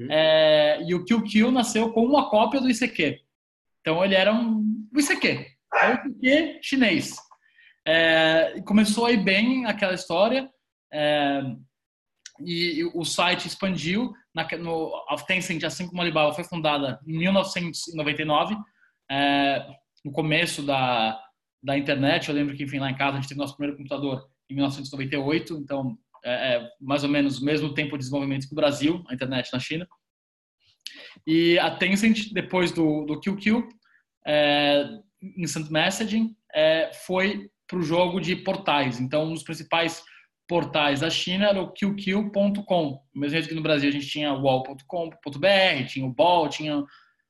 [0.00, 0.06] hum.
[0.10, 3.20] é, e o QQ nasceu com uma cópia do ICQ.
[3.80, 7.16] Então ele era um ICQ, é o ICQ chinês.
[7.86, 10.48] É, começou aí bem aquela história
[10.92, 11.42] é,
[12.40, 14.12] e, e, o site expandiu.
[14.34, 18.56] Na, no, a Tencent, assim como a Alibaba, foi fundada em 1999,
[19.10, 19.66] é,
[20.04, 21.20] no começo da,
[21.64, 22.28] da internet.
[22.28, 25.56] Eu lembro que, enfim, lá em casa a gente teve nosso primeiro computador em 1998,
[25.56, 29.14] então é, é mais ou menos o mesmo tempo de desenvolvimento que o Brasil, a
[29.14, 29.88] internet na China.
[31.26, 33.66] E a Tencent, depois do, do QQ,
[34.26, 34.86] é,
[35.38, 39.00] Instant Messaging, é, foi para o jogo de portais.
[39.00, 40.04] Então, um dos principais
[40.46, 43.00] portais da China era o QQ.com.
[43.14, 46.84] Mesmo jeito que no Brasil a gente tinha o wall.com.br, tinha o Ball, tinha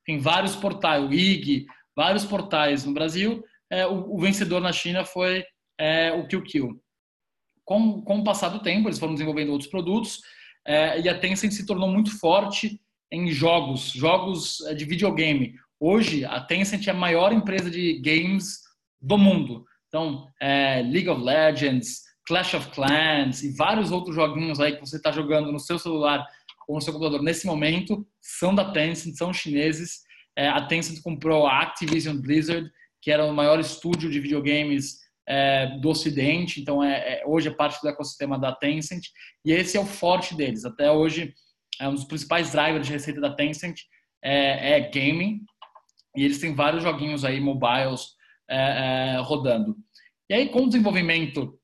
[0.05, 1.65] tem vários portais, o IG,
[1.97, 3.43] vários portais no Brasil
[3.75, 5.45] é, o, o, vencedor na China foi
[5.79, 6.69] é, o QQ.
[7.65, 10.21] Com, com o passar do tempo, eles foram desenvolvendo outros produtos
[10.67, 15.55] é, e a Tencent se tornou muito forte em jogos, jogos é, de videogame.
[15.79, 18.61] Hoje, a Tencent é a maior empresa de games
[19.01, 19.65] do mundo.
[19.89, 24.97] Então, é, League of Legends, Clash of Clans e vários outros joguinhos aí que você
[24.97, 26.27] está jogando no seu celular
[26.67, 30.01] ou no seu computador nesse momento são da Tencent, são chineses.
[30.37, 32.71] É, a Tencent comprou a Activision Blizzard
[33.05, 37.55] que era o maior estúdio de videogames é, do Ocidente, então é, é, hoje é
[37.55, 39.05] parte do ecossistema da Tencent,
[39.45, 40.65] e esse é o forte deles.
[40.65, 41.35] Até hoje,
[41.79, 43.79] é um dos principais drivers de receita da Tencent
[44.23, 45.41] é, é gaming,
[46.17, 48.15] e eles têm vários joguinhos aí, mobiles,
[48.49, 49.77] é, é, rodando.
[50.31, 51.61] E aí, com o desenvolvimento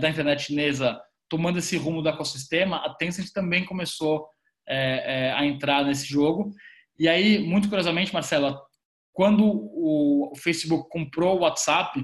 [0.00, 4.26] da internet chinesa tomando esse rumo do ecossistema, a Tencent também começou
[5.36, 6.52] a entrar nesse jogo.
[6.98, 8.58] E aí, muito curiosamente, Marcelo,
[9.20, 12.02] quando o Facebook comprou o WhatsApp,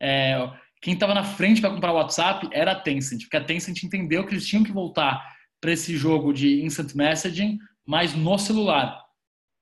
[0.00, 0.48] é,
[0.80, 4.24] quem estava na frente para comprar o WhatsApp era a Tencent, porque a Tencent entendeu
[4.24, 5.20] que eles tinham que voltar
[5.60, 8.96] para esse jogo de instant messaging, mas no celular.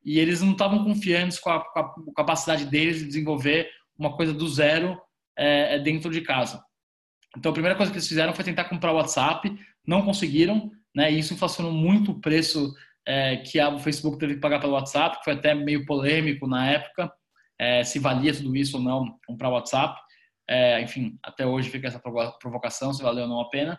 [0.04, 3.66] E eles não estavam confiantes com a, com a, capacidade deles de desenvolver
[3.98, 5.00] uma coisa do zero
[5.38, 6.62] é, é, dentro de casa.
[7.34, 11.10] Então, a primeira coisa que eles fizeram foi tentar comprar o WhatsApp, não conseguiram, né?
[11.10, 12.74] E isso inflacionou muito o preço
[13.06, 16.70] é, que o Facebook teve que pagar pelo WhatsApp, que foi até meio polêmico na
[16.70, 17.12] época,
[17.58, 20.00] é, se valia tudo isso ou não comprar o WhatsApp.
[20.48, 22.00] É, enfim, até hoje fica essa
[22.40, 23.78] provocação, se valeu ou não a pena.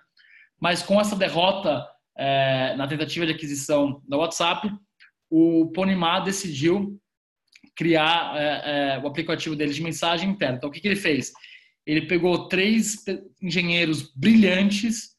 [0.60, 1.86] Mas com essa derrota
[2.18, 4.72] é, na tentativa de aquisição da WhatsApp,
[5.30, 7.00] o Ponimá decidiu
[7.76, 10.58] criar é, é, o aplicativo dele de mensagem interna.
[10.58, 11.32] Então, o que, que ele fez?
[11.86, 13.04] Ele pegou três
[13.42, 15.16] engenheiros brilhantes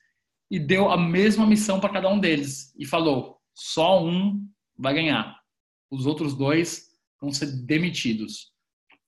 [0.51, 4.47] e deu a mesma missão para cada um deles e falou: só um
[4.79, 5.41] vai ganhar.
[5.91, 6.91] Os outros dois
[7.21, 8.53] vão ser demitidos.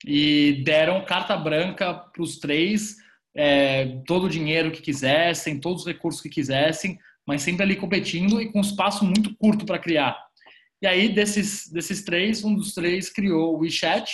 [0.06, 2.96] E deram carta branca para os três,
[3.36, 8.40] é, todo o dinheiro que quisessem, todos os recursos que quisessem, mas sempre ali competindo
[8.40, 10.16] e com um espaço muito curto para criar.
[10.80, 14.10] E aí, desses, desses três, um dos três criou o WeChat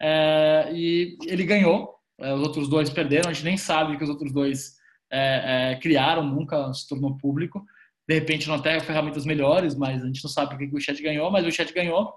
[0.00, 1.94] é, e ele ganhou.
[2.20, 4.76] É, os outros dois perderam, a gente nem sabe que os outros dois
[5.10, 7.64] é, é, criaram, nunca se tornou público
[8.08, 11.02] de repente não até ferramentas melhores, mas a gente não sabe por que o WeChat
[11.02, 12.14] ganhou, mas o WeChat ganhou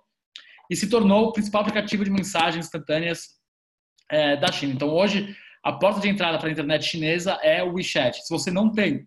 [0.70, 3.28] e se tornou o principal aplicativo de mensagens instantâneas
[4.10, 4.74] é, da China.
[4.74, 8.26] Então hoje a porta de entrada para a internet chinesa é o WeChat.
[8.26, 9.06] Se você não tem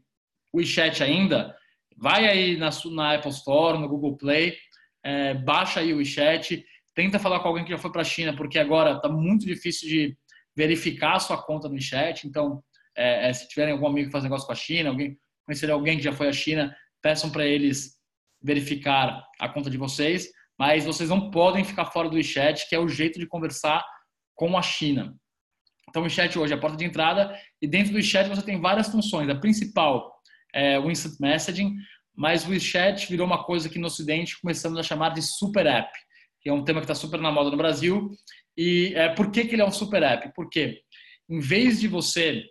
[0.53, 1.57] o WeChat ainda,
[1.97, 4.55] vai aí na, na Apple Store, no Google Play,
[5.03, 6.65] é, baixa aí o WeChat,
[6.95, 9.89] tenta falar com alguém que já foi para a China, porque agora está muito difícil
[9.89, 10.17] de
[10.55, 12.27] verificar a sua conta no WeChat.
[12.27, 12.63] Então,
[12.97, 15.97] é, é, se tiverem algum amigo que faz negócio com a China, alguém conhecer alguém
[15.97, 17.95] que já foi à China, peçam para eles
[18.43, 20.29] verificar a conta de vocês,
[20.59, 23.85] mas vocês não podem ficar fora do WeChat, que é o jeito de conversar
[24.35, 25.15] com a China.
[25.89, 28.61] Então, o WeChat hoje é a porta de entrada e dentro do WeChat você tem
[28.61, 29.29] várias funções.
[29.29, 30.13] A principal
[30.55, 31.75] é o Instant Messaging,
[32.15, 35.91] mas o WeChat virou uma coisa que no Ocidente começamos a chamar de Super App,
[36.41, 38.11] que é um tema que está super na moda no Brasil.
[38.57, 40.33] E é, por que, que ele é um Super App?
[40.35, 40.81] Porque
[41.29, 42.45] em vez de você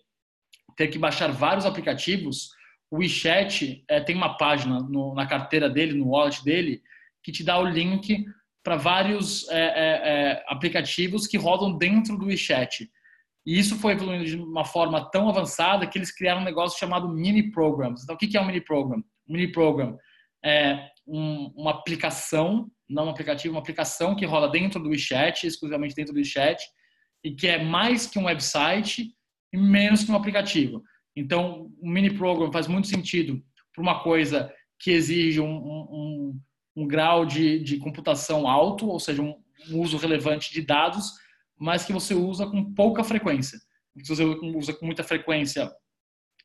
[0.76, 2.50] ter que baixar vários aplicativos,
[2.94, 6.80] o WeChat é, tem uma página no, na carteira dele, no wallet dele,
[7.24, 8.24] que te dá o link
[8.64, 12.88] para vários é, é, aplicativos que rodam dentro do WeChat.
[13.48, 17.10] E isso foi evoluindo de uma forma tão avançada que eles criaram um negócio chamado
[17.10, 18.04] mini programs.
[18.04, 19.00] Então, o que é um mini program?
[19.28, 19.98] Um mini program
[20.46, 25.96] é um, uma aplicação, não um aplicativo, uma aplicação que rola dentro do WeChat, exclusivamente
[25.96, 26.64] dentro do WeChat,
[27.24, 29.16] e que é mais que um website
[29.52, 30.84] e menos que um aplicativo.
[31.16, 33.42] Então, um mini program faz muito sentido
[33.74, 36.40] para uma coisa que exige um, um,
[36.76, 39.36] um grau de, de, computação alto, ou seja, um,
[39.70, 41.12] um uso relevante de dados,
[41.58, 43.58] mas que você usa com pouca frequência.
[44.02, 45.72] Se você usa com muita frequência,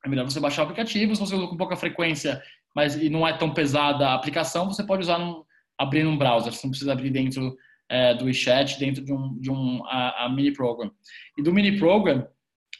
[0.05, 1.14] é melhor você baixar o aplicativo.
[1.14, 2.43] Se você usa com pouca frequência,
[2.75, 5.45] mas e não é tão pesada a aplicação, você pode usar num,
[5.81, 6.53] um browser.
[6.53, 7.57] Você não precisa abrir dentro
[7.89, 10.93] é, do WeChat, dentro de um, de um a, a mini program.
[11.37, 12.29] E do mini program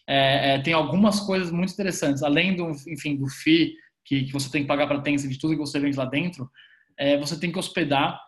[0.09, 2.22] é, é, tem algumas coisas muito interessantes.
[2.22, 5.38] Além do, enfim, do fee que, que você tem que pagar para a Tencent de
[5.38, 6.50] tudo que você vende lá dentro,
[6.96, 8.18] é, você tem que hospedar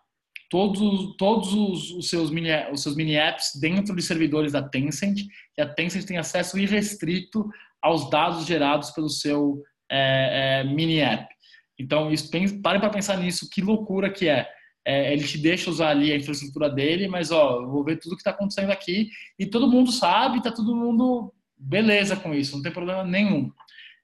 [0.51, 5.21] todos, todos os, os, seus mini, os seus mini apps dentro de servidores da Tencent,
[5.57, 7.49] e a Tencent tem acesso irrestrito
[7.81, 11.27] aos dados gerados pelo seu é, é, mini app.
[11.79, 12.31] Então, isso,
[12.63, 14.47] pare para pensar nisso, que loucura que é.
[14.85, 15.15] é.
[15.15, 18.21] Ele te deixa usar ali a infraestrutura dele, mas ó, eu vou ver tudo que
[18.21, 19.09] está acontecendo aqui
[19.39, 23.53] e todo mundo sabe, está todo mundo beleza com isso, não tem problema nenhum.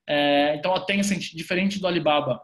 [0.08, 2.40] É, então, a Tencent, diferente do Alibaba,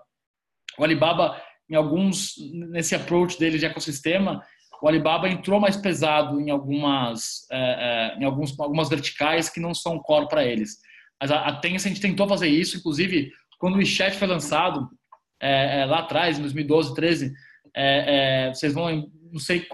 [0.79, 2.35] o Alibaba em alguns
[2.71, 4.43] nesse approach dele de ecossistema,
[4.83, 9.73] o Alibaba entrou mais pesado em algumas é, é, em alguns, algumas verticais que não
[9.73, 10.79] são core para eles.
[11.21, 14.89] Mas a, a Tencent tentou fazer isso, inclusive quando o WeChat foi lançado
[15.41, 17.33] é, é lá atrás, em 2012, 13,
[17.75, 19.67] é, vocês vão não sei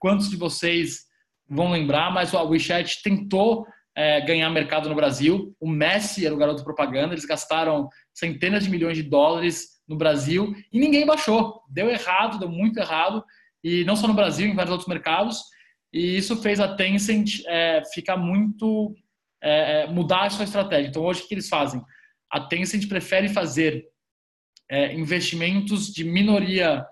[0.00, 1.04] quantos de vocês
[1.48, 3.66] vão lembrar, mas o WeChat tentou
[4.26, 5.54] ganhar mercado no Brasil.
[5.60, 10.54] O Messi era o garoto propaganda, eles gastaram centenas de milhões de dólares no Brasil
[10.72, 11.62] e ninguém baixou.
[11.68, 13.24] Deu errado, deu muito errado,
[13.62, 15.42] e não só no Brasil, em vários outros mercados.
[15.92, 18.94] E isso fez a Tencent é, ficar muito.
[19.42, 20.88] É, é, mudar a sua estratégia.
[20.88, 21.80] Então, hoje, o que eles fazem?
[22.30, 23.84] A Tencent prefere fazer
[24.70, 26.84] é, investimentos de minoria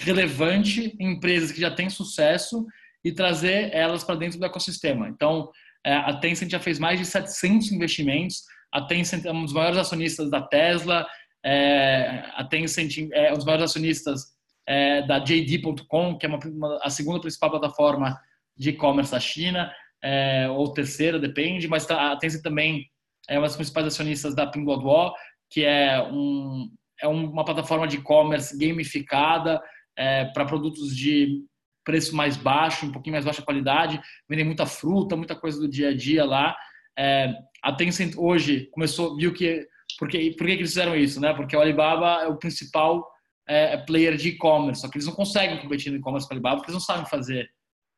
[0.00, 2.66] relevante em empresas que já têm sucesso
[3.04, 5.08] e trazer elas para dentro do ecossistema.
[5.08, 8.44] Então, é, a Tencent já fez mais de 700 investimentos.
[8.72, 11.06] A Tencent é um dos maiores acionistas da Tesla,
[11.44, 14.34] é, a Tencent é um dos maiores acionistas
[14.66, 18.18] é, da JD.com, que é uma, uma, a segunda principal plataforma
[18.56, 19.70] de e-commerce da China,
[20.02, 22.86] é, ou terceira, depende, mas tá, a Tencent também
[23.28, 25.12] é uma das principais acionistas da Pinduoduo,
[25.50, 26.70] que é, um,
[27.00, 29.62] é uma plataforma de e-commerce gamificada
[29.96, 31.44] é, para produtos de
[31.84, 35.90] preço mais baixo, um pouquinho mais baixa qualidade, vendem muita fruta, muita coisa do dia
[35.90, 36.56] a dia lá.
[36.98, 37.32] É,
[37.62, 39.66] a Tencent hoje começou, viu que
[39.98, 41.20] por que, por que eles fizeram isso?
[41.20, 41.32] Né?
[41.34, 43.06] Porque o Alibaba é o principal
[43.46, 46.36] é, é player de e-commerce, só que eles não conseguem competir no e-commerce com o
[46.36, 47.48] Alibaba porque eles não sabem fazer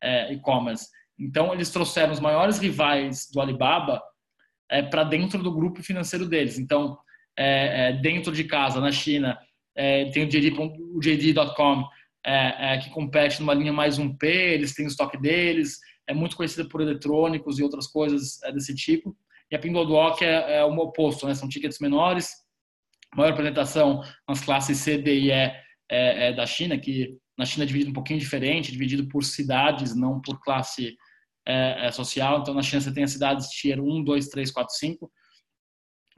[0.02, 0.86] é, e-commerce.
[1.18, 4.02] Então, eles trouxeram os maiores rivais do Alibaba
[4.70, 6.58] é, para dentro do grupo financeiro deles.
[6.58, 6.98] Então,
[7.38, 9.38] é, é, dentro de casa, na China,
[10.12, 11.86] tem o JD.com,
[12.26, 16.68] JD que compete numa linha mais 1P, eles têm o estoque deles, é muito conhecida
[16.68, 19.16] por eletrônicos e outras coisas desse tipo.
[19.50, 21.34] E a Pinduoduo é, é o oposto, né?
[21.34, 22.30] São tickets menores,
[23.14, 27.64] maior apresentação nas classes C, D e E é, é, da China, que na China
[27.64, 30.96] é dividido um pouquinho diferente, dividido por cidades, não por classe
[31.46, 32.40] é, é social.
[32.40, 35.12] Então, na China você tem as cidades Tier 1, 2, 3, 4, 5.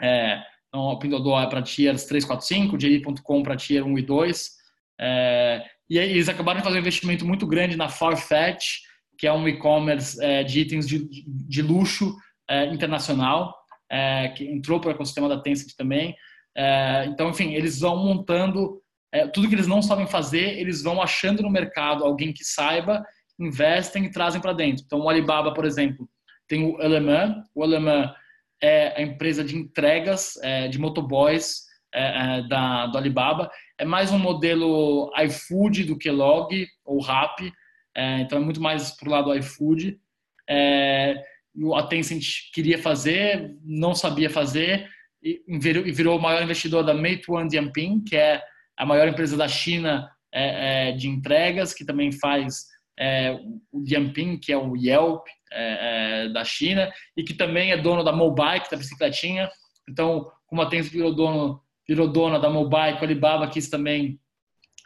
[0.01, 4.03] É, então, a Pinduoduo é para Tiers 3, 4, 5, JD.com para Tier 1 e
[4.03, 4.58] 2.
[5.01, 8.81] É, e eles acabaram de fazer um investimento muito grande na Farfetch,
[9.19, 12.15] que é um e-commerce é, de itens de, de luxo,
[12.49, 13.55] é, internacional,
[13.91, 16.17] é, que entrou para o ecossistema da Tencent também.
[16.57, 18.81] É, então, enfim, eles vão montando
[19.13, 23.05] é, tudo que eles não sabem fazer, eles vão achando no mercado alguém que saiba,
[23.39, 24.85] investem e trazem para dentro.
[24.85, 26.09] Então, o Alibaba, por exemplo,
[26.47, 27.43] tem o Alemã.
[27.55, 28.15] O Alemã
[28.63, 30.33] é a empresa de entregas
[30.71, 31.63] de motoboys
[32.49, 33.49] da, do Alibaba.
[33.79, 37.53] É mais um modelo iFood do que Log ou Rappi.
[38.21, 39.99] então, é muito mais para o lado iFood.
[40.49, 41.15] É,
[41.75, 44.89] a Tencent queria fazer, não sabia fazer,
[45.23, 45.43] e
[45.93, 48.43] virou o maior investidor da Meituan Dianping, que é
[48.77, 52.67] a maior empresa da China é, é, de entregas, que também faz
[52.99, 53.37] é,
[53.73, 58.05] o Dianping, que é o Yelp é, é, da China, e que também é dono
[58.05, 59.49] da Mobike, da bicicletinha.
[59.89, 64.21] Então, como a Tencent virou, dono, virou dona da Mobike, Alibaba quis também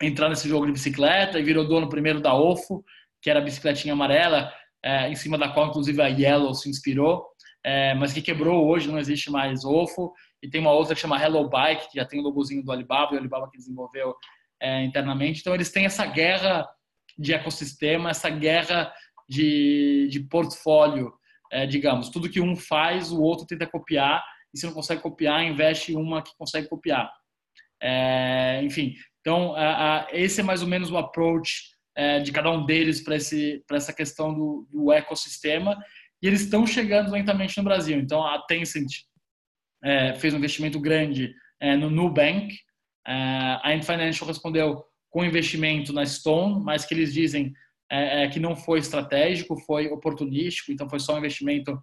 [0.00, 2.84] entrar nesse jogo de bicicleta e virou dono primeiro da Ofo,
[3.20, 7.26] que era a bicicletinha amarela, é, em cima da qual inclusive a Yellow se inspirou.
[7.64, 10.12] é, mas que quebrou hoje, não existe mais Ofo.
[10.42, 13.12] E tem uma outra que chama Hello Bike, que já tem o logozinho do Alibaba,
[13.12, 14.14] e o Alibaba que desenvolveu
[14.60, 15.40] é, internamente.
[15.40, 16.68] Então, eles têm essa guerra
[17.16, 18.92] de ecossistema, essa guerra
[19.28, 21.12] de, de portfólio,
[21.68, 22.08] digamos.
[22.08, 24.24] Tudo que um faz, o outro tenta copiar,
[24.54, 27.10] e se não consegue copiar, investe uma que consegue copiar.
[27.82, 32.50] É, enfim, então, a, a, esse é mais ou menos o approach é, de cada
[32.50, 33.16] um deles para
[33.76, 35.78] essa questão do, do, ecossistema.
[36.20, 37.98] E eles estão chegando lentamente no Brasil.
[37.98, 38.90] Então, a Tencent
[39.82, 42.54] é, fez um investimento grande é, no Nubank.
[43.06, 43.12] É,
[43.62, 47.52] a Ant Financial respondeu com investimento na Stone, mas que eles dizem
[47.90, 50.72] é, que não foi estratégico, foi oportunístico.
[50.72, 51.80] Então, foi só um investimento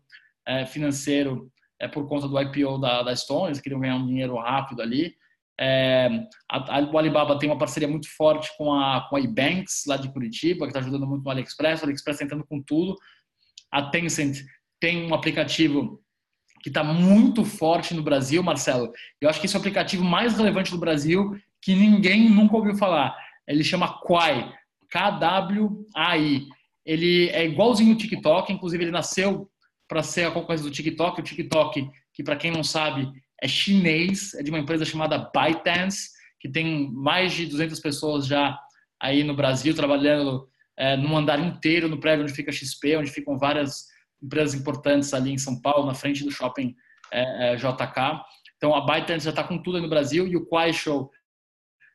[0.71, 1.51] financeiro
[1.87, 3.47] por conta do IPO da, da Stone.
[3.47, 5.15] Eles queriam ganhar um dinheiro rápido ali.
[5.61, 6.09] É,
[6.49, 9.97] a, a, o Alibaba tem uma parceria muito forte com a, com a eBanks, lá
[9.97, 11.81] de Curitiba, que está ajudando muito no AliExpress.
[11.81, 12.95] O AliExpress está entrando com tudo.
[13.71, 14.37] A Tencent
[14.79, 16.01] tem um aplicativo
[16.61, 18.91] que está muito forte no Brasil, Marcelo.
[19.19, 22.75] Eu acho que esse é o aplicativo mais relevante do Brasil que ninguém nunca ouviu
[22.75, 23.15] falar.
[23.47, 24.53] Ele chama Kwai,
[24.89, 26.47] K-W-A-I.
[26.85, 29.49] Ele é igualzinho o TikTok, inclusive ele nasceu
[29.89, 31.19] para ser a concorrência do TikTok.
[31.19, 33.11] O TikTok, que para quem não sabe,
[33.41, 38.57] é chinês, é de uma empresa chamada ByteDance, que tem mais de 200 pessoas já
[39.01, 43.11] aí no Brasil trabalhando é, num andar inteiro no prédio onde fica a XP, onde
[43.11, 43.87] ficam várias
[44.21, 46.75] empresas importantes ali em São Paulo, na frente do shopping
[47.11, 48.21] é, é, JK.
[48.57, 51.09] Então a ByteDance já está com tudo no Brasil e o Kuaishou,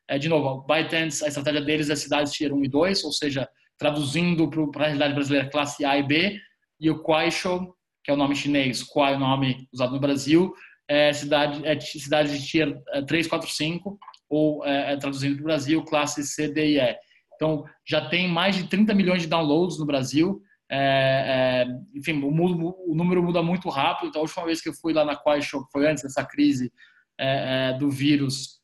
[0.08, 3.12] é, de novo, a ByteDance, a estratégia deles é cidades tier 1 e 2, ou
[3.12, 6.40] seja, traduzindo para a realidade brasileira classe A e B,
[6.80, 7.74] e o Kuaishou,
[8.04, 10.54] que é o nome chinês, Kuai é o nome usado no Brasil,
[10.86, 13.98] é, cidade, é, cidade de tier 3, 4, 5,
[14.28, 16.96] ou é, é, traduzindo para o Brasil, classe C, D e E.
[17.34, 20.40] Então, já tem mais de 30 milhões de downloads no Brasil.
[20.70, 24.08] É, é, enfim, o, o, número muda muito rápido.
[24.08, 26.70] Então, a última vez que eu fui lá na Quaishop, foi antes dessa crise
[27.18, 28.60] é, do vírus,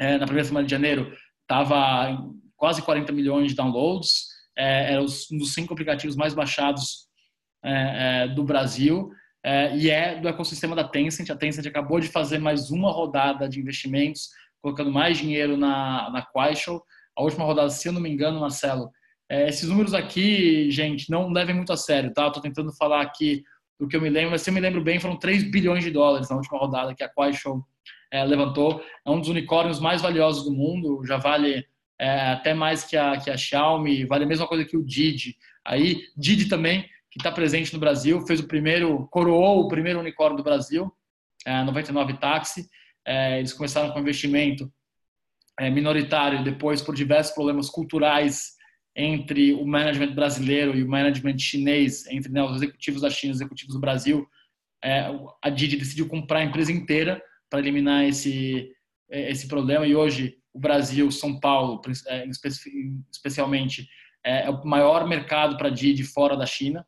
[0.00, 1.12] na primeira semana de janeiro,
[1.42, 2.18] estava
[2.56, 4.28] quase 40 milhões de downloads.
[4.56, 7.09] era um dos cinco aplicativos mais baixados
[8.34, 9.10] do Brasil
[9.44, 11.30] é, e é do ecossistema da Tencent.
[11.30, 14.28] A Tencent acabou de fazer mais uma rodada de investimentos,
[14.60, 16.82] colocando mais dinheiro na, na Quaishou.
[17.16, 18.90] A última rodada, se eu não me engano, Marcelo,
[19.28, 22.26] é, esses números aqui, gente, não levem muito a sério, tá?
[22.26, 23.42] Estou tentando falar aqui
[23.78, 25.90] do que eu me lembro, mas se eu me lembro bem, foram 3 bilhões de
[25.90, 27.64] dólares na última rodada que a Quaishou
[28.12, 28.84] é, levantou.
[29.06, 31.64] É um dos unicórnios mais valiosos do mundo, já vale
[31.98, 35.36] é, até mais que a, que a Xiaomi, vale a mesma coisa que o Didi.
[35.64, 40.36] Aí, Didi também que está presente no Brasil, fez o primeiro, coroou o primeiro unicórnio
[40.36, 40.92] do Brasil,
[41.44, 42.68] é, 99 Táxi.
[43.04, 44.72] É, eles começaram com investimento
[45.58, 48.52] é, minoritário, depois por diversos problemas culturais
[48.94, 53.34] entre o management brasileiro e o management chinês, entre né, os executivos da China e
[53.34, 54.26] os executivos do Brasil,
[54.82, 55.06] é,
[55.42, 58.70] a Didi decidiu comprar a empresa inteira para eliminar esse,
[59.10, 59.86] é, esse problema.
[59.86, 61.80] E hoje o Brasil, São Paulo,
[63.10, 63.88] especialmente,
[64.24, 66.86] é o maior mercado para Didi fora da China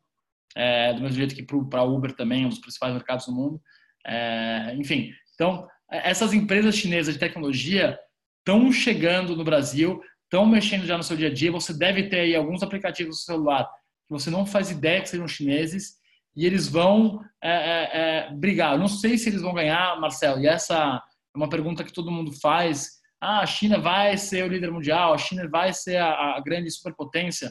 [0.57, 3.61] é, do mesmo jeito que para Uber também, um dos principais mercados do mundo.
[4.07, 7.99] É, enfim, então, essas empresas chinesas de tecnologia
[8.39, 11.53] estão chegando no Brasil, estão mexendo já no seu dia a dia.
[11.53, 15.29] Você deve ter aí alguns aplicativos no celular que você não faz ideia que sejam
[15.29, 15.97] chineses
[16.35, 18.73] e eles vão é, é, é, brigar.
[18.73, 21.03] Eu não sei se eles vão ganhar, Marcelo, e essa
[21.35, 23.03] é uma pergunta que todo mundo faz.
[23.21, 26.71] Ah, a China vai ser o líder mundial, a China vai ser a, a grande
[26.71, 27.51] superpotência.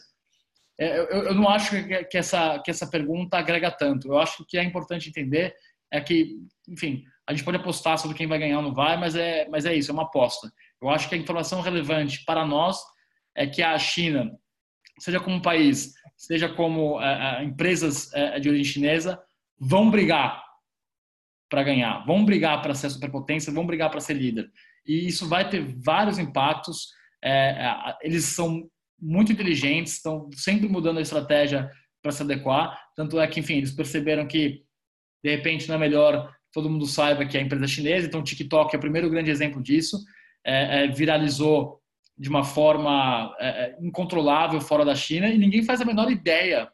[0.80, 1.72] É, eu, eu não acho
[2.09, 4.07] que, essa, que essa pergunta agrega tanto.
[4.07, 5.53] Eu acho que o que é importante entender
[5.91, 9.15] é que, enfim, a gente pode apostar sobre quem vai ganhar ou não vai, mas
[9.15, 10.51] é, mas é isso, é uma aposta.
[10.82, 12.78] Eu acho que a informação relevante para nós
[13.36, 14.32] é que a China,
[14.99, 19.22] seja como país, seja como é, é empresas é, de origem chinesa,
[19.59, 20.43] vão brigar
[21.49, 24.49] para ganhar, vão brigar para ser superpotência, vão brigar para ser líder.
[24.86, 26.88] E isso vai ter vários impactos.
[27.24, 28.67] É, eles são
[29.02, 31.70] muito inteligentes, estão sempre mudando a estratégia
[32.02, 32.80] para se adequar.
[32.95, 34.64] Tanto é que, enfim, eles perceberam que,
[35.24, 38.08] de repente, não é melhor todo mundo saiba que é a empresa chinesa.
[38.08, 39.97] Então, o TikTok é o primeiro grande exemplo disso.
[40.45, 41.80] É, é, viralizou
[42.18, 46.70] de uma forma é, é incontrolável fora da China e ninguém faz a menor ideia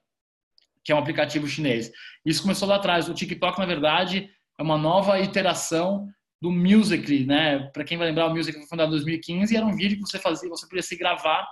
[0.84, 1.92] que é um aplicativo chinês.
[2.26, 3.10] Isso começou lá atrás.
[3.10, 6.08] O TikTok, na verdade, é uma nova iteração
[6.42, 7.60] do Musical.ly, né?
[7.74, 10.10] Para quem vai lembrar, o Musical.ly foi fundado em 2015 e era um vídeo que
[10.10, 11.46] você fazia, você podia se gravar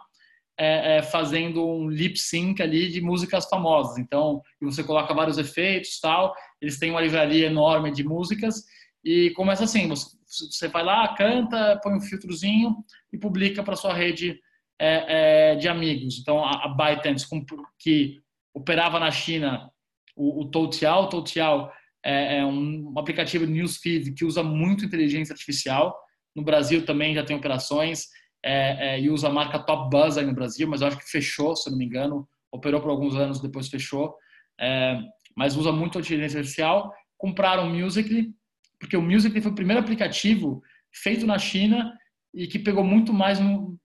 [0.57, 3.97] é, é, fazendo um lip sync ali de músicas famosas.
[3.97, 6.33] Então, você coloca vários efeitos, tal.
[6.61, 8.63] Eles têm uma livraria enorme de músicas
[9.03, 12.75] e começa assim: você, você vai lá, canta, põe um filtrozinho
[13.11, 14.39] e publica para sua rede
[14.79, 16.19] é, é, de amigos.
[16.19, 17.27] Então, a, a ByteDance,
[17.79, 18.21] que
[18.53, 19.69] operava na China,
[20.15, 21.71] o, o Toutiao, Toutiao
[22.03, 25.97] é, é um, aplicativo newsfeed que usa muito inteligência artificial.
[26.35, 28.07] No Brasil também já tem operações
[28.45, 31.09] é, é, e usa a marca Top Buzz aí no Brasil, mas eu acho que
[31.09, 34.15] fechou, se não me engano, operou por alguns anos, depois fechou.
[34.61, 34.99] É,
[35.35, 36.93] mas usa muito a inteligência artificial.
[37.17, 38.31] Compraram o Musical.ly,
[38.79, 40.61] porque o Musical.ly foi o primeiro aplicativo
[40.93, 41.91] feito na China
[42.35, 43.79] e que pegou muito mais no,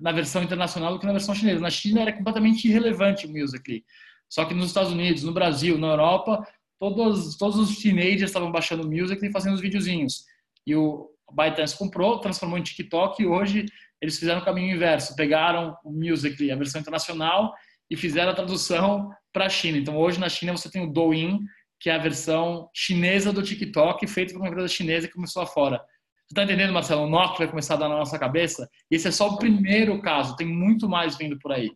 [0.00, 1.60] na versão internacional do que na versão chinesa.
[1.60, 3.84] Na China era completamente irrelevante o Musical.ly.
[4.28, 6.46] Só que nos Estados Unidos, no Brasil, na Europa,
[6.78, 10.24] todos, todos os teenagers estavam baixando o Musical.ly e fazendo os videozinhos.
[10.64, 13.66] E o ByteDance comprou, transformou em TikTok e hoje
[14.00, 15.16] eles fizeram o caminho inverso.
[15.16, 17.54] Pegaram o Musical.ly, a versão internacional,
[17.90, 19.78] e fizeram a tradução para a China.
[19.78, 21.40] Então, hoje na China você tem o Douyin,
[21.80, 25.48] que é a versão chinesa do TikTok, feita por uma empresa chinesa que começou lá
[25.48, 25.76] fora.
[25.78, 27.02] Você está entendendo, Marcelo?
[27.02, 28.68] O nó vai começar a dar na nossa cabeça?
[28.90, 31.70] Esse é só o primeiro caso, tem muito mais vindo por aí.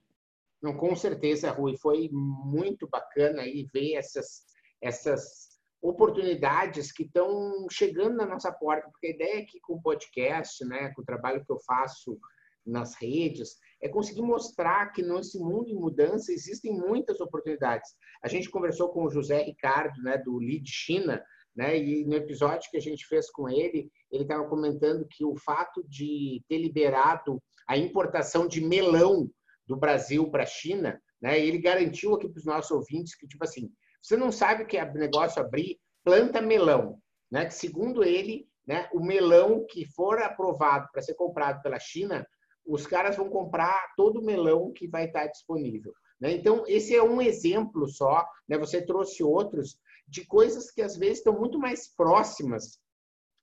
[0.62, 1.76] Não, com certeza, Rui.
[1.76, 4.42] Foi muito bacana aí ver essas,
[4.82, 5.49] essas
[5.82, 10.64] oportunidades que estão chegando na nossa porta, porque a ideia é que com o podcast,
[10.64, 12.18] né, com o trabalho que eu faço
[12.66, 17.90] nas redes, é conseguir mostrar que nesse mundo em mudança existem muitas oportunidades.
[18.22, 21.24] A gente conversou com o José Ricardo, né, do Lead China,
[21.56, 25.36] né, e no episódio que a gente fez com ele, ele estava comentando que o
[25.36, 29.28] fato de ter liberado a importação de melão
[29.66, 33.42] do Brasil para a China, né, ele garantiu aqui para os nossos ouvintes que, tipo
[33.42, 33.70] assim,
[34.02, 36.98] você não sabe o que é negócio abrir, planta melão,
[37.30, 42.26] né, que segundo ele, né, o melão que for aprovado para ser comprado pela China
[42.66, 45.92] os caras vão comprar todo o melão que vai estar disponível.
[46.20, 46.32] Né?
[46.32, 48.24] Então, esse é um exemplo só.
[48.48, 48.58] Né?
[48.58, 49.76] Você trouxe outros
[50.06, 52.78] de coisas que às vezes estão muito mais próximas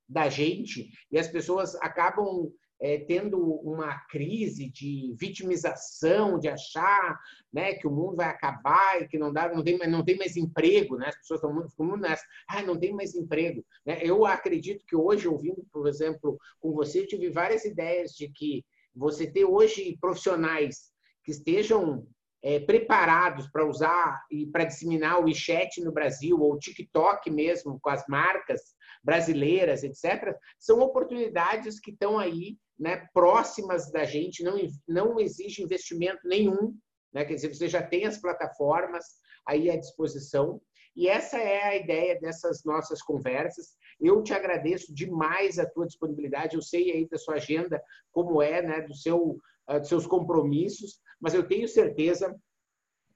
[0.07, 7.19] da gente e as pessoas acabam é, tendo uma crise de vitimização, de achar
[7.51, 10.37] né, que o mundo vai acabar e que não dá, não tem, não tem mais
[10.37, 11.07] emprego, né?
[11.07, 13.65] As pessoas estão muito, muito nessa, ah, não tem mais emprego.
[13.85, 13.99] Né?
[14.01, 18.63] Eu acredito que hoje, ouvindo, por exemplo, com você, eu tive várias ideias de que
[18.95, 20.91] você ter hoje profissionais
[21.23, 22.07] que estejam
[22.43, 27.79] é, preparados para usar e para disseminar o WeChat no Brasil, ou o TikTok mesmo,
[27.79, 28.61] com as marcas
[29.07, 36.27] brasileiras, etc., são oportunidades que estão aí né, próximas da gente, não, não exige investimento
[36.27, 36.77] nenhum,
[37.13, 37.23] né?
[37.23, 39.05] quer dizer, você já tem as plataformas
[39.47, 40.61] aí à disposição,
[40.93, 43.77] e essa é a ideia dessas nossas conversas.
[43.97, 46.55] Eu te agradeço demais a tua disponibilidade.
[46.55, 47.81] Eu sei aí da sua agenda
[48.11, 49.39] como é, né, do seu,
[49.69, 52.35] uh, dos seus compromissos, mas eu tenho certeza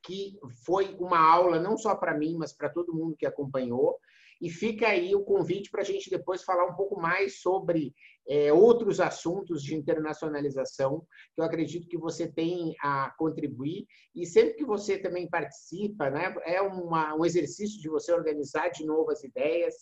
[0.04, 3.98] que foi uma aula não só para mim, mas para todo mundo que acompanhou.
[4.42, 7.94] E fica aí o convite para a gente depois falar um pouco mais sobre
[8.28, 13.86] é, outros assuntos de internacionalização, que eu acredito que você tem a contribuir.
[14.16, 18.84] E sempre que você também participa, né, é uma, um exercício de você organizar de
[18.84, 19.76] novo as ideias.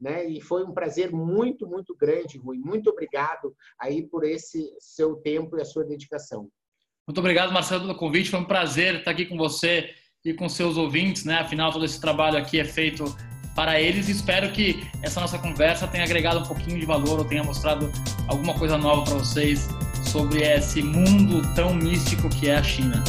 [0.00, 0.26] Né?
[0.26, 2.58] E foi um prazer muito, muito grande, Rui.
[2.58, 6.48] Muito obrigado aí por esse seu tempo e a sua dedicação.
[7.06, 8.30] Muito obrigado, Marcelo, pelo convite.
[8.30, 9.90] Foi um prazer estar aqui com você
[10.24, 11.38] e com seus ouvintes, né?
[11.38, 13.04] Afinal, todo esse trabalho aqui é feito
[13.56, 14.08] para eles.
[14.08, 17.90] Espero que essa nossa conversa tenha agregado um pouquinho de valor ou tenha mostrado
[18.28, 19.68] alguma coisa nova para vocês
[20.04, 23.02] sobre esse mundo tão místico que é a China.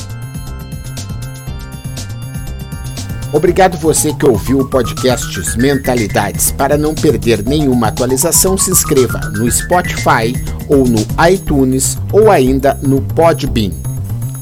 [3.33, 6.49] Obrigado você que ouviu o podcast Mentalidades.
[6.51, 10.33] Para não perder nenhuma atualização, se inscreva no Spotify
[10.69, 13.86] ou no iTunes ou ainda no Podbean.